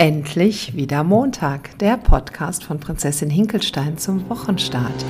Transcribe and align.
Endlich 0.00 0.76
wieder 0.76 1.02
Montag, 1.02 1.76
der 1.80 1.96
Podcast 1.96 2.62
von 2.62 2.78
Prinzessin 2.78 3.30
Hinkelstein 3.30 3.98
zum 3.98 4.30
Wochenstart. 4.30 5.04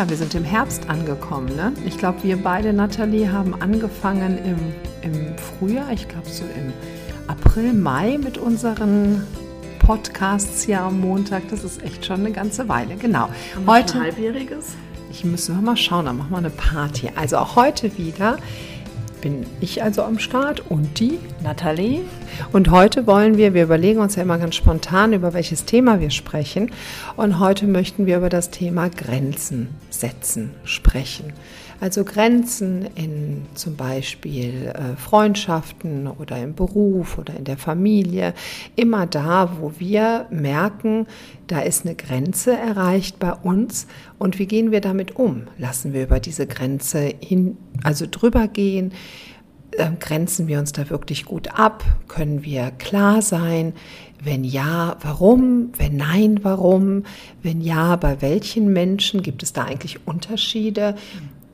Ja, 0.00 0.08
wir 0.08 0.16
sind 0.16 0.34
im 0.34 0.44
Herbst 0.44 0.88
angekommen. 0.88 1.54
Ne? 1.56 1.74
Ich 1.84 1.98
glaube, 1.98 2.22
wir 2.22 2.42
beide, 2.42 2.72
Nathalie, 2.72 3.30
haben 3.30 3.60
angefangen 3.60 4.38
im, 4.38 4.56
im 5.02 5.36
Frühjahr, 5.36 5.92
ich 5.92 6.08
glaube 6.08 6.26
so 6.26 6.42
im 6.44 6.72
April, 7.26 7.74
Mai 7.74 8.16
mit 8.16 8.38
unseren 8.38 9.26
Podcasts 9.78 10.62
hier 10.62 10.80
am 10.80 11.00
Montag. 11.00 11.42
Das 11.50 11.64
ist 11.64 11.82
echt 11.82 12.06
schon 12.06 12.20
eine 12.20 12.32
ganze 12.32 12.66
Weile, 12.66 12.96
genau. 12.96 13.28
Heute. 13.66 13.96
Ein 13.96 14.04
halbjähriges? 14.04 14.68
Ich 15.10 15.22
müssen 15.22 15.62
mal 15.62 15.76
schauen, 15.76 16.06
dann 16.06 16.16
machen 16.16 16.30
wir 16.30 16.38
eine 16.38 16.48
Party. 16.48 17.10
Also 17.14 17.36
auch 17.36 17.56
heute 17.56 17.98
wieder 17.98 18.38
bin 19.20 19.46
ich 19.60 19.82
also 19.82 20.02
am 20.02 20.18
Start 20.18 20.62
und 20.70 20.98
die 21.00 21.18
Nathalie. 21.42 22.00
Und 22.52 22.70
heute 22.70 23.06
wollen 23.06 23.36
wir, 23.36 23.54
wir 23.54 23.64
überlegen 23.64 24.00
uns 24.00 24.16
ja 24.16 24.22
immer 24.22 24.38
ganz 24.38 24.54
spontan, 24.54 25.12
über 25.12 25.32
welches 25.34 25.64
Thema 25.64 26.00
wir 26.00 26.10
sprechen. 26.10 26.72
Und 27.16 27.38
heute 27.38 27.66
möchten 27.66 28.06
wir 28.06 28.16
über 28.16 28.28
das 28.28 28.50
Thema 28.50 28.88
Grenzen 28.88 29.68
setzen 29.90 30.52
sprechen. 30.64 31.32
Also 31.80 32.04
Grenzen 32.04 32.86
in 32.94 33.46
zum 33.54 33.74
Beispiel 33.74 34.66
äh, 34.74 34.96
Freundschaften 34.96 36.08
oder 36.08 36.36
im 36.42 36.54
Beruf 36.54 37.16
oder 37.16 37.34
in 37.34 37.44
der 37.44 37.56
Familie. 37.56 38.34
Immer 38.76 39.06
da, 39.06 39.56
wo 39.58 39.72
wir 39.78 40.26
merken, 40.30 41.06
da 41.46 41.60
ist 41.60 41.86
eine 41.86 41.94
Grenze 41.94 42.52
erreicht 42.52 43.18
bei 43.18 43.32
uns 43.32 43.86
und 44.18 44.38
wie 44.38 44.46
gehen 44.46 44.72
wir 44.72 44.82
damit 44.82 45.16
um? 45.16 45.44
Lassen 45.56 45.94
wir 45.94 46.02
über 46.02 46.20
diese 46.20 46.46
Grenze 46.46 47.14
hin, 47.18 47.56
also 47.82 48.06
drüber 48.08 48.46
gehen? 48.46 48.92
Ähm, 49.78 49.98
grenzen 50.00 50.48
wir 50.48 50.58
uns 50.58 50.72
da 50.72 50.90
wirklich 50.90 51.24
gut 51.24 51.58
ab? 51.58 51.82
Können 52.08 52.44
wir 52.44 52.72
klar 52.72 53.22
sein? 53.22 53.72
Wenn 54.22 54.44
ja, 54.44 54.98
warum? 55.00 55.72
Wenn 55.78 55.96
nein, 55.96 56.40
warum? 56.42 57.04
Wenn 57.42 57.62
ja, 57.62 57.96
bei 57.96 58.20
welchen 58.20 58.70
Menschen 58.70 59.22
gibt 59.22 59.42
es 59.42 59.54
da 59.54 59.64
eigentlich 59.64 60.06
Unterschiede? 60.06 60.94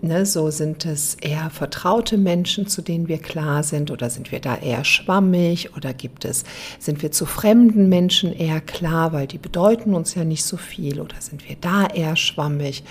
Ne, 0.07 0.25
so 0.25 0.53
sind 0.53 0.87
es 0.87 1.17
eher 1.17 1.51
vertraute 1.51 2.17
Menschen, 2.17 2.69
zu 2.69 2.81
denen 2.81 3.09
wir 3.09 3.19
klar 3.19 3.65
sind, 3.65 3.91
oder 3.91 4.09
sind 4.09 4.31
wir 4.31 4.39
da 4.39 4.55
eher 4.55 4.85
schwammig, 4.85 5.77
oder 5.77 5.93
gibt 5.93 6.25
es, 6.25 6.45
sind 6.79 7.03
wir 7.03 7.11
zu 7.11 7.27
fremden 7.27 7.89
Menschen 7.89 8.33
eher 8.33 8.61
klar, 8.61 9.13
weil 9.13 9.27
die 9.27 9.39
bedeuten 9.39 9.95
uns 9.95 10.15
ja 10.15 10.23
nicht 10.23 10.45
so 10.45 10.57
viel, 10.57 11.01
oder 11.01 11.17
sind 11.19 11.49
wir 11.49 11.57
da 11.61 11.89
eher 11.89 12.15
schwammig? 12.15 12.85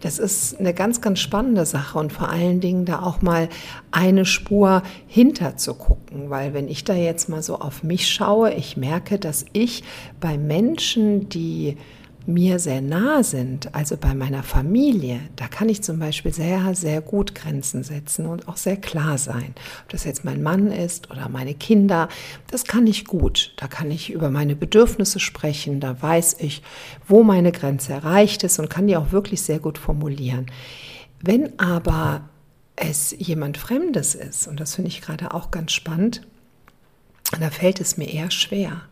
Das 0.00 0.18
ist 0.18 0.58
eine 0.58 0.74
ganz, 0.74 1.00
ganz 1.00 1.20
spannende 1.20 1.66
Sache 1.66 2.00
und 2.00 2.12
vor 2.12 2.30
allen 2.30 2.58
Dingen 2.58 2.84
da 2.84 3.00
auch 3.00 3.22
mal 3.22 3.48
eine 3.92 4.24
Spur 4.24 4.82
hinter 5.06 5.56
zu 5.56 5.74
gucken, 5.74 6.30
weil 6.30 6.52
wenn 6.52 6.66
ich 6.66 6.82
da 6.82 6.94
jetzt 6.94 7.28
mal 7.28 7.44
so 7.44 7.60
auf 7.60 7.84
mich 7.84 8.08
schaue, 8.08 8.52
ich 8.52 8.76
merke, 8.76 9.20
dass 9.20 9.44
ich 9.52 9.84
bei 10.20 10.36
Menschen, 10.36 11.28
die 11.28 11.76
mir 12.28 12.58
sehr 12.58 12.80
nah 12.80 13.22
sind, 13.22 13.74
also 13.74 13.96
bei 13.96 14.14
meiner 14.14 14.42
Familie, 14.42 15.20
da 15.36 15.48
kann 15.48 15.68
ich 15.68 15.82
zum 15.82 15.98
Beispiel 15.98 16.32
sehr, 16.32 16.74
sehr 16.74 17.00
gut 17.00 17.34
Grenzen 17.34 17.82
setzen 17.82 18.26
und 18.26 18.48
auch 18.48 18.56
sehr 18.56 18.76
klar 18.76 19.18
sein. 19.18 19.54
Ob 19.82 19.90
das 19.90 20.04
jetzt 20.04 20.24
mein 20.24 20.42
Mann 20.42 20.70
ist 20.70 21.10
oder 21.10 21.28
meine 21.28 21.54
Kinder, 21.54 22.08
das 22.50 22.64
kann 22.64 22.86
ich 22.86 23.04
gut. 23.04 23.54
Da 23.56 23.68
kann 23.68 23.90
ich 23.90 24.10
über 24.10 24.30
meine 24.30 24.56
Bedürfnisse 24.56 25.20
sprechen, 25.20 25.80
da 25.80 26.00
weiß 26.00 26.36
ich, 26.40 26.62
wo 27.06 27.22
meine 27.22 27.52
Grenze 27.52 27.92
erreicht 27.92 28.44
ist 28.44 28.58
und 28.58 28.70
kann 28.70 28.86
die 28.86 28.96
auch 28.96 29.12
wirklich 29.12 29.42
sehr 29.42 29.58
gut 29.58 29.78
formulieren. 29.78 30.46
Wenn 31.20 31.58
aber 31.58 32.28
es 32.76 33.14
jemand 33.18 33.56
Fremdes 33.56 34.14
ist, 34.14 34.46
und 34.46 34.60
das 34.60 34.74
finde 34.74 34.88
ich 34.88 35.00
gerade 35.00 35.32
auch 35.32 35.50
ganz 35.50 35.72
spannend, 35.72 36.22
da 37.40 37.50
fällt 37.50 37.80
es 37.80 37.96
mir 37.96 38.08
eher 38.12 38.30
schwer. 38.30 38.82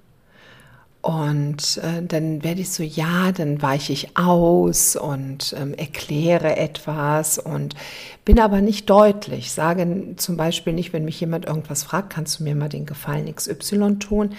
Und 1.04 1.76
äh, 1.82 2.02
dann 2.02 2.42
werde 2.42 2.62
ich 2.62 2.70
so, 2.70 2.82
ja, 2.82 3.30
dann 3.30 3.60
weiche 3.60 3.92
ich 3.92 4.16
aus 4.16 4.96
und 4.96 5.54
ähm, 5.54 5.74
erkläre 5.74 6.56
etwas 6.56 7.36
und 7.38 7.74
bin 8.24 8.40
aber 8.40 8.62
nicht 8.62 8.88
deutlich. 8.88 9.52
Sage 9.52 10.14
zum 10.16 10.38
Beispiel 10.38 10.72
nicht, 10.72 10.94
wenn 10.94 11.04
mich 11.04 11.20
jemand 11.20 11.44
irgendwas 11.44 11.82
fragt, 11.82 12.08
kannst 12.08 12.40
du 12.40 12.44
mir 12.44 12.54
mal 12.54 12.70
den 12.70 12.86
Gefallen 12.86 13.30
XY 13.34 13.98
tun? 13.98 14.30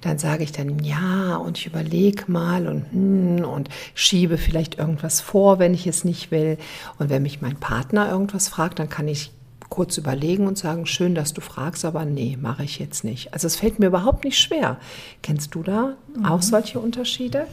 Dann 0.00 0.18
sage 0.18 0.44
ich 0.44 0.52
dann 0.52 0.78
ja 0.78 1.34
und 1.34 1.58
ich 1.58 1.66
überlege 1.66 2.30
mal 2.30 2.68
und 2.68 2.92
hm, 2.92 3.44
und 3.44 3.68
schiebe 3.96 4.38
vielleicht 4.38 4.78
irgendwas 4.78 5.20
vor, 5.20 5.58
wenn 5.58 5.74
ich 5.74 5.88
es 5.88 6.04
nicht 6.04 6.30
will. 6.30 6.56
Und 7.00 7.10
wenn 7.10 7.24
mich 7.24 7.42
mein 7.42 7.56
Partner 7.56 8.08
irgendwas 8.08 8.46
fragt, 8.46 8.78
dann 8.78 8.88
kann 8.88 9.08
ich 9.08 9.32
kurz 9.72 9.96
überlegen 9.96 10.46
und 10.46 10.58
sagen, 10.58 10.84
schön, 10.84 11.14
dass 11.14 11.32
du 11.32 11.40
fragst, 11.40 11.86
aber 11.86 12.04
nee, 12.04 12.36
mache 12.38 12.62
ich 12.62 12.78
jetzt 12.78 13.04
nicht. 13.04 13.32
Also 13.32 13.46
es 13.46 13.56
fällt 13.56 13.78
mir 13.78 13.86
überhaupt 13.86 14.22
nicht 14.22 14.38
schwer. 14.38 14.76
Kennst 15.22 15.54
du 15.54 15.62
da 15.62 15.94
mhm. 16.14 16.26
auch 16.26 16.42
solche 16.42 16.78
Unterschiede? 16.78 17.46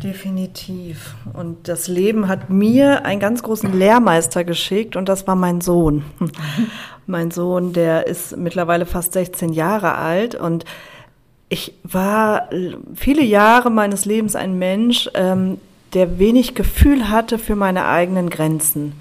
Definitiv. 0.00 1.16
Und 1.32 1.66
das 1.66 1.88
Leben 1.88 2.28
hat 2.28 2.48
mir 2.48 3.04
einen 3.04 3.18
ganz 3.18 3.42
großen 3.42 3.76
Lehrmeister 3.76 4.44
geschickt 4.44 4.94
und 4.94 5.08
das 5.08 5.26
war 5.26 5.34
mein 5.34 5.60
Sohn. 5.60 6.04
mein 7.08 7.32
Sohn, 7.32 7.72
der 7.72 8.06
ist 8.06 8.36
mittlerweile 8.36 8.86
fast 8.86 9.14
16 9.14 9.52
Jahre 9.52 9.96
alt 9.96 10.36
und 10.36 10.64
ich 11.48 11.74
war 11.82 12.50
viele 12.94 13.24
Jahre 13.24 13.70
meines 13.70 14.04
Lebens 14.04 14.36
ein 14.36 14.60
Mensch, 14.60 15.10
ähm, 15.14 15.58
der 15.92 16.20
wenig 16.20 16.54
Gefühl 16.54 17.10
hatte 17.10 17.36
für 17.36 17.56
meine 17.56 17.86
eigenen 17.86 18.30
Grenzen 18.30 18.92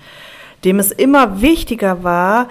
dem 0.63 0.79
es 0.79 0.91
immer 0.91 1.41
wichtiger 1.41 2.03
war, 2.03 2.47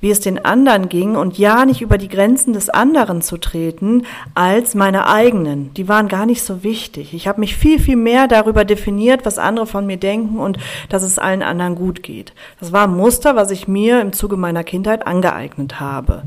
wie 0.00 0.10
es 0.10 0.20
den 0.20 0.44
anderen 0.44 0.88
ging 0.88 1.16
und 1.16 1.38
ja 1.38 1.64
nicht 1.64 1.82
über 1.82 1.98
die 1.98 2.08
Grenzen 2.08 2.52
des 2.52 2.70
anderen 2.70 3.20
zu 3.22 3.36
treten 3.36 4.06
als 4.34 4.74
meine 4.74 5.06
eigenen. 5.06 5.72
Die 5.74 5.88
waren 5.88 6.08
gar 6.08 6.26
nicht 6.26 6.42
so 6.42 6.62
wichtig. 6.62 7.12
Ich 7.12 7.28
habe 7.28 7.40
mich 7.40 7.56
viel, 7.56 7.78
viel 7.78 7.96
mehr 7.96 8.26
darüber 8.26 8.64
definiert, 8.64 9.26
was 9.26 9.38
andere 9.38 9.66
von 9.66 9.86
mir 9.86 9.98
denken 9.98 10.38
und 10.38 10.58
dass 10.88 11.02
es 11.02 11.18
allen 11.18 11.42
anderen 11.42 11.74
gut 11.74 12.02
geht. 12.02 12.32
Das 12.60 12.72
war 12.72 12.84
ein 12.84 12.96
Muster, 12.96 13.36
was 13.36 13.50
ich 13.50 13.68
mir 13.68 14.00
im 14.00 14.12
Zuge 14.12 14.36
meiner 14.36 14.64
Kindheit 14.64 15.06
angeeignet 15.06 15.80
habe. 15.80 16.22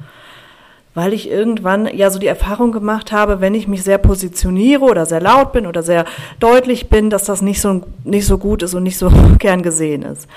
Weil 0.95 1.13
ich 1.13 1.28
irgendwann 1.28 1.88
ja 1.88 2.12
so 2.12 2.19
die 2.19 2.28
Erfahrung 2.28 2.72
gemacht 2.72 3.12
habe, 3.12 3.41
wenn 3.41 3.56
ich 3.56 3.67
mich 3.67 3.83
sehr 3.83 3.97
positioniere 3.97 4.83
oder 4.83 5.07
sehr 5.07 5.22
laut 5.22 5.51
bin 5.51 5.66
oder 5.66 5.81
sehr 5.81 6.06
deutlich 6.39 6.89
bin, 6.89 7.09
dass 7.09 7.23
das 7.23 7.41
nicht 7.41 7.59
so, 7.59 7.81
nicht 8.03 8.28
so 8.28 8.38
gut 8.38 8.62
ist 8.62 8.75
und 8.75 8.83
nicht 8.83 9.00
so 9.00 9.12
gern 9.39 9.63
gesehen 9.63 10.03
ist. 10.03 10.28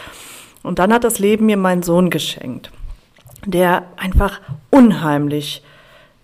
Und 0.63 0.79
dann 0.79 0.93
hat 0.93 1.05
das 1.05 1.19
Leben 1.19 1.47
mir 1.47 1.57
meinen 1.57 1.83
Sohn 1.83 2.11
geschenkt, 2.11 2.71
der 3.45 3.85
einfach 3.97 4.41
unheimlich 4.71 5.63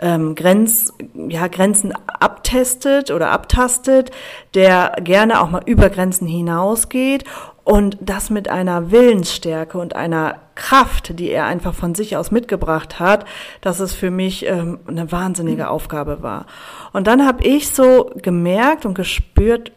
ähm, 0.02 0.34
Grenz, 0.34 0.92
ja, 1.14 1.46
Grenzen 1.46 1.92
abtestet 2.06 3.10
oder 3.10 3.30
abtastet, 3.30 4.10
der 4.54 4.96
gerne 5.02 5.40
auch 5.40 5.48
mal 5.48 5.62
über 5.64 5.88
Grenzen 5.88 6.26
hinausgeht 6.26 7.24
und 7.64 7.96
das 8.00 8.28
mit 8.28 8.48
einer 8.48 8.90
Willensstärke 8.90 9.78
und 9.78 9.94
einer 9.94 10.36
Kraft, 10.56 11.18
die 11.18 11.30
er 11.30 11.46
einfach 11.46 11.72
von 11.72 11.94
sich 11.94 12.16
aus 12.16 12.32
mitgebracht 12.32 12.98
hat, 12.98 13.24
dass 13.60 13.78
es 13.78 13.94
für 13.94 14.10
mich 14.10 14.46
ähm, 14.46 14.80
eine 14.86 15.12
wahnsinnige 15.12 15.70
Aufgabe 15.70 16.22
war. 16.22 16.46
Und 16.92 17.06
dann 17.06 17.24
habe 17.24 17.44
ich 17.44 17.70
so 17.70 18.10
gemerkt 18.16 18.84
und 18.84 18.94
gespürt, 18.94 19.72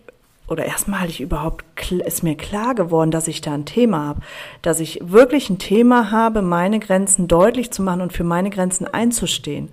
oder 0.47 0.65
erstmal 0.65 1.09
ich 1.09 1.21
überhaupt 1.21 1.65
ist 1.92 2.24
mir 2.24 2.36
klar 2.36 2.75
geworden, 2.75 3.12
dass 3.12 3.27
ich 3.27 3.42
da 3.42 3.53
ein 3.53 3.65
Thema 3.65 4.06
habe, 4.06 4.21
dass 4.62 4.80
ich 4.80 5.00
wirklich 5.03 5.50
ein 5.50 5.57
Thema 5.57 6.12
habe, 6.12 6.42
meine 6.42 6.80
Grenzen 6.80 7.27
deutlich 7.27 7.71
zu 7.71 7.81
machen 7.81 8.01
und 8.01 8.13
für 8.13 8.24
meine 8.24 8.50
Grenzen 8.50 8.88
einzustehen. 8.88 9.69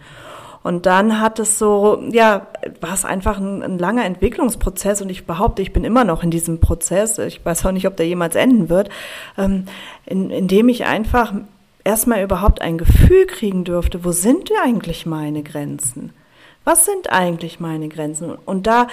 Und 0.62 0.86
dann 0.86 1.20
hat 1.20 1.38
es 1.40 1.58
so, 1.58 2.02
ja, 2.10 2.46
war 2.80 2.94
es 2.94 3.04
einfach 3.04 3.38
ein, 3.38 3.62
ein, 3.62 3.78
langer 3.78 4.04
Entwicklungsprozess 4.04 5.02
und 5.02 5.10
ich 5.10 5.26
behaupte, 5.26 5.60
ich 5.60 5.72
bin 5.72 5.82
immer 5.82 6.04
noch 6.04 6.22
in 6.22 6.30
diesem 6.30 6.60
Prozess. 6.60 7.18
Ich 7.18 7.44
weiß 7.44 7.66
auch 7.66 7.72
nicht, 7.72 7.86
ob 7.86 7.96
der 7.96 8.06
jemals 8.06 8.36
enden 8.36 8.68
wird, 8.68 8.88
ähm, 9.36 9.64
in, 10.06 10.46
dem 10.46 10.68
ich 10.68 10.84
einfach 10.86 11.34
erstmal 11.82 12.22
überhaupt 12.22 12.62
ein 12.62 12.78
Gefühl 12.78 13.26
kriegen 13.26 13.64
dürfte, 13.64 14.04
wo 14.04 14.12
sind 14.12 14.50
eigentlich 14.62 15.04
meine 15.04 15.42
Grenzen? 15.42 16.12
Was 16.64 16.84
sind 16.84 17.10
eigentlich 17.10 17.58
meine 17.58 17.88
Grenzen? 17.88 18.32
Und 18.32 18.68
da 18.68 18.86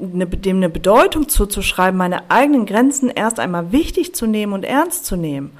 eine, 0.00 0.26
dem 0.26 0.56
eine 0.56 0.68
Bedeutung 0.68 1.28
zuzuschreiben, 1.28 1.96
meine 1.96 2.30
eigenen 2.30 2.66
Grenzen 2.66 3.08
erst 3.08 3.40
einmal 3.40 3.72
wichtig 3.72 4.14
zu 4.14 4.26
nehmen 4.26 4.52
und 4.52 4.64
ernst 4.64 5.06
zu 5.06 5.16
nehmen. 5.16 5.56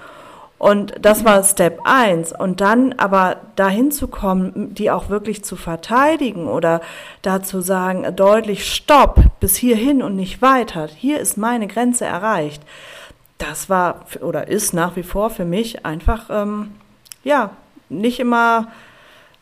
Und 0.58 0.94
das 1.02 1.25
war 1.25 1.43
Step 1.44 1.81
eins. 1.84 2.32
Und 2.32 2.61
dann 2.61 2.94
aber 2.94 3.37
dahin 3.56 3.90
zu 3.90 4.08
kommen, 4.08 4.75
die 4.75 4.90
auch 4.90 5.11
wirklich 5.11 5.44
zu 5.44 5.55
verteidigen 5.55 6.49
oder 6.49 6.81
dazu 7.23 7.61
sagen, 7.61 8.06
deutlich 8.17 8.73
Stopp, 8.73 9.23
bis 9.40 9.56
hierhin 9.56 10.02
und 10.02 10.17
nicht 10.17 10.40
weiter. 10.40 10.87
Hier 10.87 11.20
ist 11.20 11.37
meine 11.37 11.67
Grenze 11.67 12.06
erreicht. 12.06 12.62
Das 13.38 13.69
war 13.69 14.06
oder 14.22 14.49
ist 14.49 14.72
nach 14.72 14.96
wie 14.96 15.02
vor 15.02 15.29
für 15.29 15.44
mich 15.44 15.84
einfach, 15.84 16.31
ähm, 16.31 16.72
ja, 17.22 17.50
nicht 17.90 18.19
immer, 18.19 18.69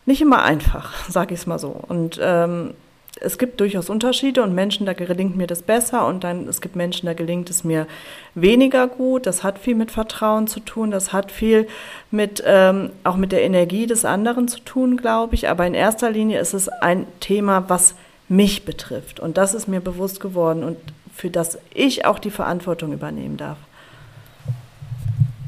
nicht 0.05 0.21
immer 0.21 0.43
einfach, 0.43 0.93
sage 1.09 1.33
ich 1.33 1.39
es 1.39 1.47
mal 1.47 1.59
so. 1.59 1.69
Und 1.69 2.19
ähm, 2.21 2.73
es 3.21 3.37
gibt 3.37 3.61
durchaus 3.61 3.89
Unterschiede 3.89 4.43
und 4.43 4.53
Menschen, 4.53 4.85
da 4.85 4.93
gelingt 4.93 5.37
mir 5.37 5.47
das 5.47 5.61
besser 5.61 6.05
und 6.05 6.23
dann 6.23 6.47
es 6.47 6.59
gibt 6.59 6.75
Menschen, 6.75 7.05
da 7.05 7.13
gelingt 7.13 7.49
es 7.49 7.63
mir 7.63 7.87
weniger 8.33 8.87
gut. 8.87 9.25
Das 9.25 9.43
hat 9.43 9.57
viel 9.57 9.75
mit 9.75 9.91
Vertrauen 9.91 10.47
zu 10.47 10.59
tun, 10.59 10.91
das 10.91 11.13
hat 11.13 11.31
viel 11.31 11.67
mit 12.11 12.43
ähm, 12.45 12.91
auch 13.03 13.15
mit 13.15 13.31
der 13.31 13.43
Energie 13.43 13.87
des 13.87 14.03
anderen 14.03 14.47
zu 14.47 14.59
tun, 14.59 14.97
glaube 14.97 15.35
ich. 15.35 15.49
Aber 15.49 15.65
in 15.65 15.73
erster 15.73 16.09
Linie 16.09 16.39
ist 16.39 16.53
es 16.53 16.67
ein 16.67 17.07
Thema, 17.21 17.69
was 17.69 17.95
mich 18.27 18.65
betrifft 18.65 19.19
und 19.19 19.37
das 19.37 19.53
ist 19.53 19.67
mir 19.67 19.81
bewusst 19.81 20.19
geworden 20.19 20.63
und 20.63 20.77
für 21.13 21.29
das 21.29 21.57
ich 21.73 22.05
auch 22.05 22.19
die 22.19 22.31
Verantwortung 22.31 22.91
übernehmen 22.91 23.37
darf. 23.37 23.57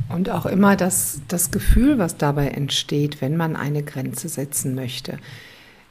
Und 0.09 0.29
auch 0.29 0.45
immer 0.45 0.77
das, 0.77 1.19
das 1.27 1.51
Gefühl, 1.51 1.97
was 1.97 2.15
dabei 2.15 2.47
entsteht, 2.47 3.19
wenn 3.19 3.35
man 3.35 3.57
eine 3.57 3.83
Grenze 3.83 4.29
setzen 4.29 4.73
möchte 4.73 5.17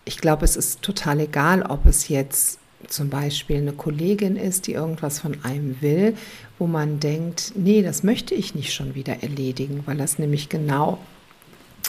ich 0.06 0.18
glaube, 0.18 0.44
es 0.44 0.56
ist 0.56 0.80
total 0.80 1.20
egal, 1.20 1.62
ob 1.62 1.84
es 1.84 2.08
jetzt 2.08 2.58
zum 2.88 3.10
Beispiel 3.10 3.56
eine 3.56 3.72
Kollegin 3.72 4.36
ist, 4.36 4.68
die 4.68 4.72
irgendwas 4.72 5.18
von 5.18 5.44
einem 5.44 5.82
will, 5.82 6.16
wo 6.58 6.66
man 6.66 7.00
denkt, 7.00 7.52
nee, 7.56 7.82
das 7.82 8.04
möchte 8.04 8.34
ich 8.34 8.54
nicht 8.54 8.72
schon 8.72 8.94
wieder 8.94 9.22
erledigen, 9.22 9.82
weil 9.84 9.96
das 9.96 10.18
nämlich 10.18 10.48
genau 10.48 10.98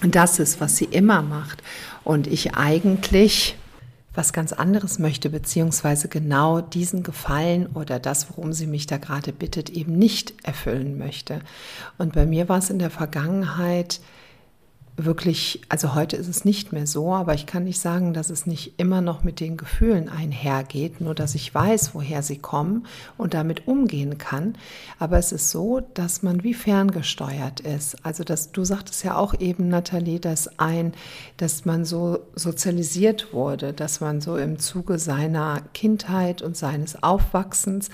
das 0.02 0.40
ist, 0.40 0.60
was 0.60 0.78
sie 0.78 0.86
immer 0.86 1.22
macht. 1.22 1.62
Und 2.04 2.28
ich 2.28 2.56
eigentlich 2.56 3.56
was 4.16 4.34
ganz 4.34 4.52
anderes 4.52 4.98
möchte, 4.98 5.30
beziehungsweise 5.30 6.08
genau 6.08 6.60
diesen 6.60 7.04
Gefallen 7.04 7.68
oder 7.68 8.00
das, 8.00 8.32
worum 8.32 8.52
sie 8.52 8.66
mich 8.66 8.88
da 8.88 8.98
gerade 8.98 9.32
bittet, 9.32 9.70
eben 9.70 9.96
nicht 9.96 10.34
erfüllen 10.44 10.98
möchte. 10.98 11.42
Und 12.00 12.14
bei 12.14 12.26
mir 12.26 12.50
war 12.50 12.58
es 12.58 12.72
in 12.72 12.80
der 12.80 12.90
Vergangenheit, 12.90 14.00
wirklich, 14.98 15.62
also 15.70 15.94
heute 15.94 16.18
ist 16.18 16.28
es 16.28 16.44
nicht 16.44 16.74
mehr 16.74 16.88
so, 16.88 17.14
aber 17.14 17.36
ich 17.36 17.46
kann 17.46 17.64
nicht 17.64 17.80
sagen, 17.80 18.16
dass 18.16 18.32
es 18.32 18.48
nicht 18.48 18.80
immer 18.80 19.00
noch 19.00 19.24
mit 19.24 19.40
den 19.40 19.56
Gefühlen 19.56 20.10
einhergeht, 20.10 21.02
nur 21.02 21.14
dass 21.14 21.36
ich 21.36 21.54
weiß, 21.54 21.94
woher 21.94 22.24
sie 22.24 22.40
kommen 22.40 22.88
und 23.16 23.36
damit 23.36 23.68
umgehen 23.68 24.18
kann. 24.18 24.56
Aber 24.98 25.20
es 25.20 25.32
ist 25.32 25.52
so, 25.52 25.82
dass 25.94 26.24
man 26.24 26.44
wie 26.44 26.56
ferngesteuert 26.56 27.60
ist. 27.60 28.04
Also 28.04 28.24
dass 28.24 28.52
du 28.52 28.66
sagtest 28.66 29.04
ja 29.04 29.16
auch 29.16 29.40
eben, 29.40 29.70
Nathalie, 29.70 30.20
dass 30.20 30.60
ein, 30.60 30.94
dass 31.38 31.64
man 31.64 31.86
so 31.86 32.20
sozialisiert 32.34 33.34
wurde, 33.34 33.74
dass 33.74 34.02
man 34.02 34.20
so 34.20 34.36
im 34.36 34.58
Zuge 34.58 34.98
seiner 34.98 35.62
Kindheit 35.76 36.42
und 36.42 36.58
seines 36.58 37.04
Aufwachsens 37.04 37.90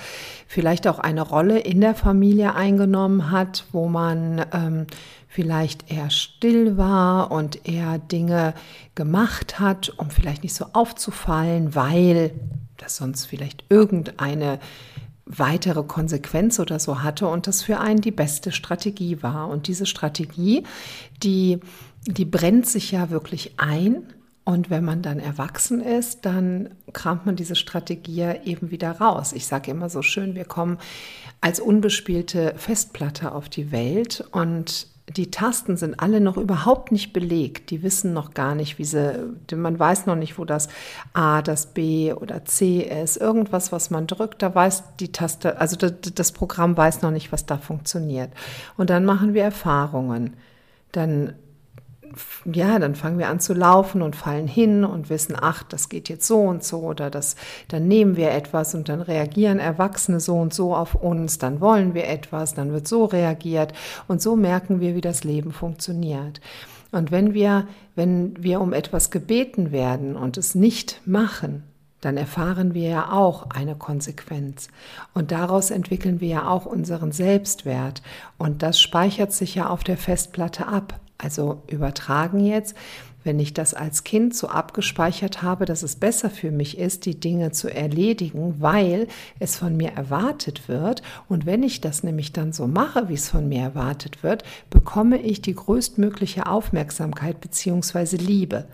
vielleicht 0.48 0.88
auch 0.88 1.00
eine 1.00 1.22
Rolle 1.22 1.60
in 1.60 1.82
der 1.82 1.96
Familie 1.96 2.56
eingenommen 2.56 3.30
hat, 3.30 3.66
wo 3.74 3.90
man 3.90 4.46
ähm, 4.54 4.88
vielleicht 5.34 5.92
eher 5.92 6.12
still 6.12 6.78
war 6.78 7.32
und 7.32 7.68
eher 7.68 7.98
Dinge 7.98 8.54
gemacht 8.94 9.60
hat, 9.60 9.90
um 9.98 10.12
vielleicht 10.12 10.44
nicht 10.44 10.54
so 10.54 10.66
aufzufallen, 10.74 11.74
weil 11.74 12.32
das 12.78 12.98
sonst 12.98 13.26
vielleicht 13.26 13.66
irgendeine 13.70 14.60
weitere 15.26 15.82
Konsequenz 15.84 16.60
oder 16.60 16.78
so 16.78 17.02
hatte 17.02 17.28
und 17.28 17.48
das 17.48 17.64
für 17.64 17.80
einen 17.80 18.02
die 18.02 18.12
beste 18.12 18.52
Strategie 18.52 19.24
war. 19.24 19.50
Und 19.50 19.68
diese 19.68 19.88
Strategie, 19.88 20.66
die, 21.24 21.60
die 22.06 22.26
brennt 22.26 22.68
sich 22.68 22.92
ja 22.92 23.10
wirklich 23.10 23.56
ein. 23.58 24.04
Und 24.46 24.70
wenn 24.70 24.84
man 24.84 25.02
dann 25.02 25.20
erwachsen 25.20 25.82
ist, 25.82 26.26
dann 26.26 26.76
kramt 26.92 27.26
man 27.26 27.38
diese 27.38 27.56
Strategie 27.56 28.34
eben 28.44 28.70
wieder 28.70 28.92
raus. 28.92 29.34
Ich 29.34 29.48
sage 29.48 29.72
immer 29.72 29.90
so 29.90 30.04
schön, 30.04 30.36
wir 30.36 30.46
kommen 30.46 30.78
als 31.42 31.60
unbespielte 31.60 32.54
Festplatte 32.58 33.32
auf 33.32 33.50
die 33.50 33.72
Welt 33.72 34.24
und 34.32 34.93
die 35.10 35.32
Tasten 35.32 35.76
sind 35.76 36.00
alle 36.00 36.22
noch 36.22 36.38
überhaupt 36.38 36.92
nicht 36.92 37.12
belegt. 37.12 37.72
Die 37.72 37.84
wissen 37.84 38.14
noch 38.14 38.34
gar 38.34 38.56
nicht, 38.56 38.80
wie 38.80 38.86
sie, 38.86 39.36
man 39.54 39.78
weiß 39.78 40.06
noch 40.06 40.16
nicht, 40.16 40.38
wo 40.38 40.46
das 40.46 40.70
A, 41.14 41.42
das 41.42 41.68
B 41.68 42.14
oder 42.14 42.46
C 42.46 42.80
ist. 42.80 43.18
Irgendwas, 43.18 43.72
was 43.72 43.90
man 43.90 44.08
drückt, 44.08 44.42
da 44.42 44.56
weiß 44.56 44.84
die 45.00 45.12
Taste, 45.12 45.60
also 45.60 45.76
das 45.76 46.32
Programm 46.32 46.78
weiß 46.78 47.02
noch 47.02 47.12
nicht, 47.12 47.32
was 47.34 47.46
da 47.46 47.58
funktioniert. 47.58 48.32
Und 48.78 48.90
dann 48.90 49.04
machen 49.04 49.34
wir 49.34 49.44
Erfahrungen. 49.44 50.36
Dann 50.94 51.34
ja, 52.52 52.80
dann 52.80 52.96
fangen 52.96 53.18
wir 53.18 53.30
an 53.30 53.40
zu 53.40 53.54
laufen 53.54 54.02
und 54.02 54.16
fallen 54.16 54.48
hin 54.48 54.84
und 54.84 55.10
wissen, 55.10 55.36
ach, 55.40 55.64
das 55.64 55.90
geht 55.90 56.10
jetzt 56.10 56.28
so 56.28 56.40
und 56.42 56.64
so 56.64 56.80
oder 56.80 57.10
das, 57.10 57.36
dann 57.68 57.88
nehmen 57.88 58.16
wir 58.16 58.32
etwas 58.32 58.76
und 58.76 58.90
dann 58.90 59.02
reagieren 59.02 59.60
Erwachsene 59.60 60.20
so 60.20 60.36
und 60.36 60.54
so 60.54 60.76
auf 60.76 60.96
uns, 60.96 61.38
dann 61.38 61.62
wollen 61.62 61.94
wir 61.94 62.08
etwas, 62.08 62.54
dann 62.54 62.72
wird 62.72 62.88
so 62.88 63.06
reagiert 63.06 63.74
und 64.08 64.22
so 64.22 64.36
merken 64.36 64.80
wir, 64.80 64.96
wie 64.96 65.02
das 65.02 65.24
Leben 65.24 65.52
funktioniert. 65.52 66.42
Und 66.92 67.12
wenn 67.12 67.34
wir, 67.34 67.68
wenn 67.96 68.34
wir 68.42 68.62
um 68.62 68.72
etwas 68.72 69.10
gebeten 69.10 69.72
werden 69.72 70.16
und 70.16 70.38
es 70.38 70.54
nicht 70.54 71.02
machen, 71.06 71.64
dann 72.04 72.18
erfahren 72.18 72.74
wir 72.74 72.90
ja 72.90 73.12
auch 73.12 73.50
eine 73.50 73.76
Konsequenz. 73.76 74.68
Und 75.14 75.32
daraus 75.32 75.72
entwickeln 75.72 76.20
wir 76.20 76.28
ja 76.28 76.48
auch 76.48 76.66
unseren 76.66 77.12
Selbstwert. 77.12 78.02
Und 78.38 78.62
das 78.62 78.80
speichert 78.80 79.32
sich 79.32 79.56
ja 79.56 79.70
auf 79.70 79.84
der 79.84 79.98
Festplatte 79.98 80.68
ab. 80.68 81.00
Also 81.18 81.64
übertragen 81.68 82.46
jetzt, 82.46 82.76
wenn 83.24 83.40
ich 83.40 83.54
das 83.54 83.74
als 83.74 84.04
Kind 84.04 84.36
so 84.36 84.48
abgespeichert 84.48 85.42
habe, 85.42 85.66
dass 85.66 85.84
es 85.84 85.96
besser 85.96 86.30
für 86.30 86.52
mich 86.52 86.78
ist, 86.78 87.06
die 87.06 87.20
Dinge 87.20 87.52
zu 87.52 87.74
erledigen, 87.74 88.56
weil 88.60 89.08
es 89.40 89.56
von 89.56 89.78
mir 89.78 89.92
erwartet 89.92 90.68
wird. 90.68 91.02
Und 91.30 91.46
wenn 91.46 91.64
ich 91.64 91.82
das 91.82 92.04
nämlich 92.04 92.34
dann 92.34 92.52
so 92.52 92.68
mache, 92.68 93.10
wie 93.10 93.14
es 93.14 93.30
von 93.30 93.48
mir 93.48 93.62
erwartet 93.62 94.24
wird, 94.24 94.44
bekomme 94.70 95.22
ich 95.22 95.42
die 95.42 95.56
größtmögliche 95.56 96.48
Aufmerksamkeit 96.48 97.40
bzw. 97.40 98.18
Liebe. 98.18 98.66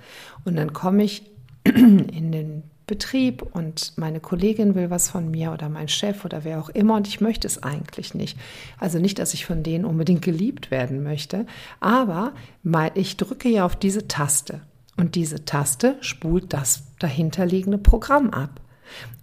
Und 0.46 0.56
dann 0.56 0.74
komme 0.74 1.04
ich 1.04 1.30
in 1.64 2.32
den 2.32 2.64
Betrieb 2.90 3.44
und 3.44 3.94
meine 3.98 4.20
Kollegin 4.20 4.74
will 4.74 4.90
was 4.90 5.12
von 5.12 5.30
mir 5.30 5.52
oder 5.52 5.70
mein 5.70 5.88
Chef 5.88 6.26
oder 6.26 6.44
wer 6.44 6.60
auch 6.60 6.70
immer 6.70 6.96
und 6.96 7.08
ich 7.08 7.22
möchte 7.22 7.46
es 7.46 7.62
eigentlich 7.62 8.16
nicht. 8.16 8.36
Also 8.80 8.98
nicht, 8.98 9.20
dass 9.20 9.36
ich 9.36 9.46
von 9.46 9.62
denen 9.62 9.86
unbedingt 9.86 10.24
geliebt 10.24 10.72
werden 10.72 11.04
möchte, 11.04 11.46
aber 11.80 12.34
ich 12.96 13.16
drücke 13.16 13.48
ja 13.48 13.64
auf 13.64 13.76
diese 13.76 14.08
Taste 14.08 14.62
und 14.98 15.14
diese 15.14 15.46
Taste 15.46 15.98
spult 16.02 16.52
das 16.52 16.84
dahinterliegende 16.98 17.78
Programm 17.78 18.32
ab. 18.32 18.60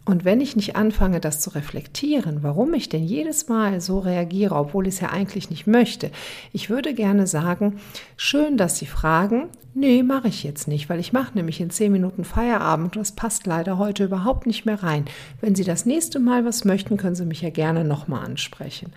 Und 0.06 0.24
wenn 0.24 0.40
ich 0.40 0.54
nicht 0.54 0.76
anfange, 0.76 1.18
das 1.18 1.40
zu 1.40 1.50
reflektieren, 1.50 2.44
warum 2.44 2.72
ich 2.74 2.88
denn 2.88 3.04
jedes 3.04 3.48
Mal 3.48 3.80
so 3.80 3.98
reagiere, 3.98 4.54
obwohl 4.54 4.86
ich 4.86 4.94
es 4.94 5.00
ja 5.00 5.10
eigentlich 5.10 5.50
nicht 5.50 5.66
möchte, 5.66 6.12
ich 6.52 6.70
würde 6.70 6.94
gerne 6.94 7.26
sagen, 7.26 7.80
schön, 8.16 8.56
dass 8.56 8.78
Sie 8.78 8.86
fragen, 8.86 9.48
nee, 9.74 10.04
mache 10.04 10.28
ich 10.28 10.44
jetzt 10.44 10.68
nicht, 10.68 10.88
weil 10.88 11.00
ich 11.00 11.12
mache 11.12 11.32
nämlich 11.34 11.60
in 11.60 11.70
zehn 11.70 11.90
Minuten 11.90 12.24
Feierabend 12.24 12.96
und 12.96 13.00
das 13.00 13.12
passt 13.12 13.46
leider 13.46 13.78
heute 13.78 14.04
überhaupt 14.04 14.46
nicht 14.46 14.64
mehr 14.64 14.80
rein. 14.80 15.06
Wenn 15.40 15.56
Sie 15.56 15.64
das 15.64 15.86
nächste 15.86 16.20
Mal 16.20 16.44
was 16.44 16.64
möchten, 16.64 16.96
können 16.96 17.16
Sie 17.16 17.26
mich 17.26 17.42
ja 17.42 17.50
gerne 17.50 17.84
nochmal 17.84 18.24
ansprechen. 18.24 18.92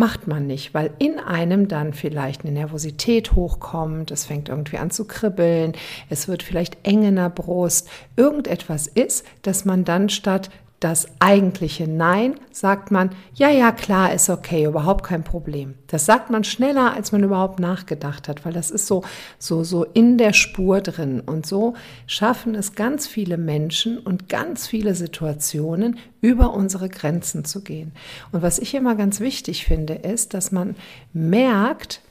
Macht 0.00 0.28
man 0.28 0.46
nicht, 0.46 0.74
weil 0.74 0.92
in 1.00 1.18
einem 1.18 1.66
dann 1.66 1.92
vielleicht 1.92 2.44
eine 2.44 2.52
Nervosität 2.52 3.32
hochkommt, 3.32 4.12
es 4.12 4.26
fängt 4.26 4.48
irgendwie 4.48 4.78
an 4.78 4.92
zu 4.92 5.06
kribbeln, 5.06 5.72
es 6.08 6.28
wird 6.28 6.44
vielleicht 6.44 6.76
eng 6.84 7.02
in 7.02 7.16
der 7.16 7.30
Brust, 7.30 7.88
irgendetwas 8.14 8.86
ist, 8.86 9.26
dass 9.42 9.64
man 9.64 9.84
dann 9.84 10.08
statt 10.08 10.37
das 10.80 11.08
eigentliche 11.18 11.88
Nein 11.88 12.36
sagt 12.52 12.92
man, 12.92 13.10
ja, 13.34 13.50
ja, 13.50 13.72
klar, 13.72 14.12
ist 14.12 14.30
okay, 14.30 14.64
überhaupt 14.64 15.04
kein 15.04 15.24
Problem. 15.24 15.74
Das 15.88 16.06
sagt 16.06 16.30
man 16.30 16.44
schneller, 16.44 16.92
als 16.92 17.10
man 17.10 17.24
überhaupt 17.24 17.58
nachgedacht 17.58 18.28
hat, 18.28 18.44
weil 18.44 18.52
das 18.52 18.70
ist 18.70 18.86
so, 18.86 19.02
so, 19.38 19.64
so 19.64 19.84
in 19.84 20.18
der 20.18 20.32
Spur 20.32 20.80
drin. 20.80 21.20
Und 21.20 21.46
so 21.46 21.74
schaffen 22.06 22.54
es 22.54 22.74
ganz 22.76 23.08
viele 23.08 23.38
Menschen 23.38 23.98
und 23.98 24.28
ganz 24.28 24.68
viele 24.68 24.94
Situationen, 24.94 25.98
über 26.20 26.52
unsere 26.54 26.88
Grenzen 26.88 27.44
zu 27.44 27.62
gehen. 27.62 27.92
Und 28.32 28.42
was 28.42 28.58
ich 28.58 28.74
immer 28.74 28.94
ganz 28.94 29.20
wichtig 29.20 29.64
finde, 29.64 29.94
ist, 29.94 30.34
dass 30.34 30.52
man 30.52 30.76
merkt, 31.12 32.02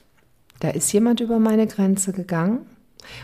da 0.59 0.69
ist 0.69 0.91
jemand 0.91 1.19
über 1.19 1.39
meine 1.39 1.67
Grenze 1.67 2.13
gegangen 2.13 2.65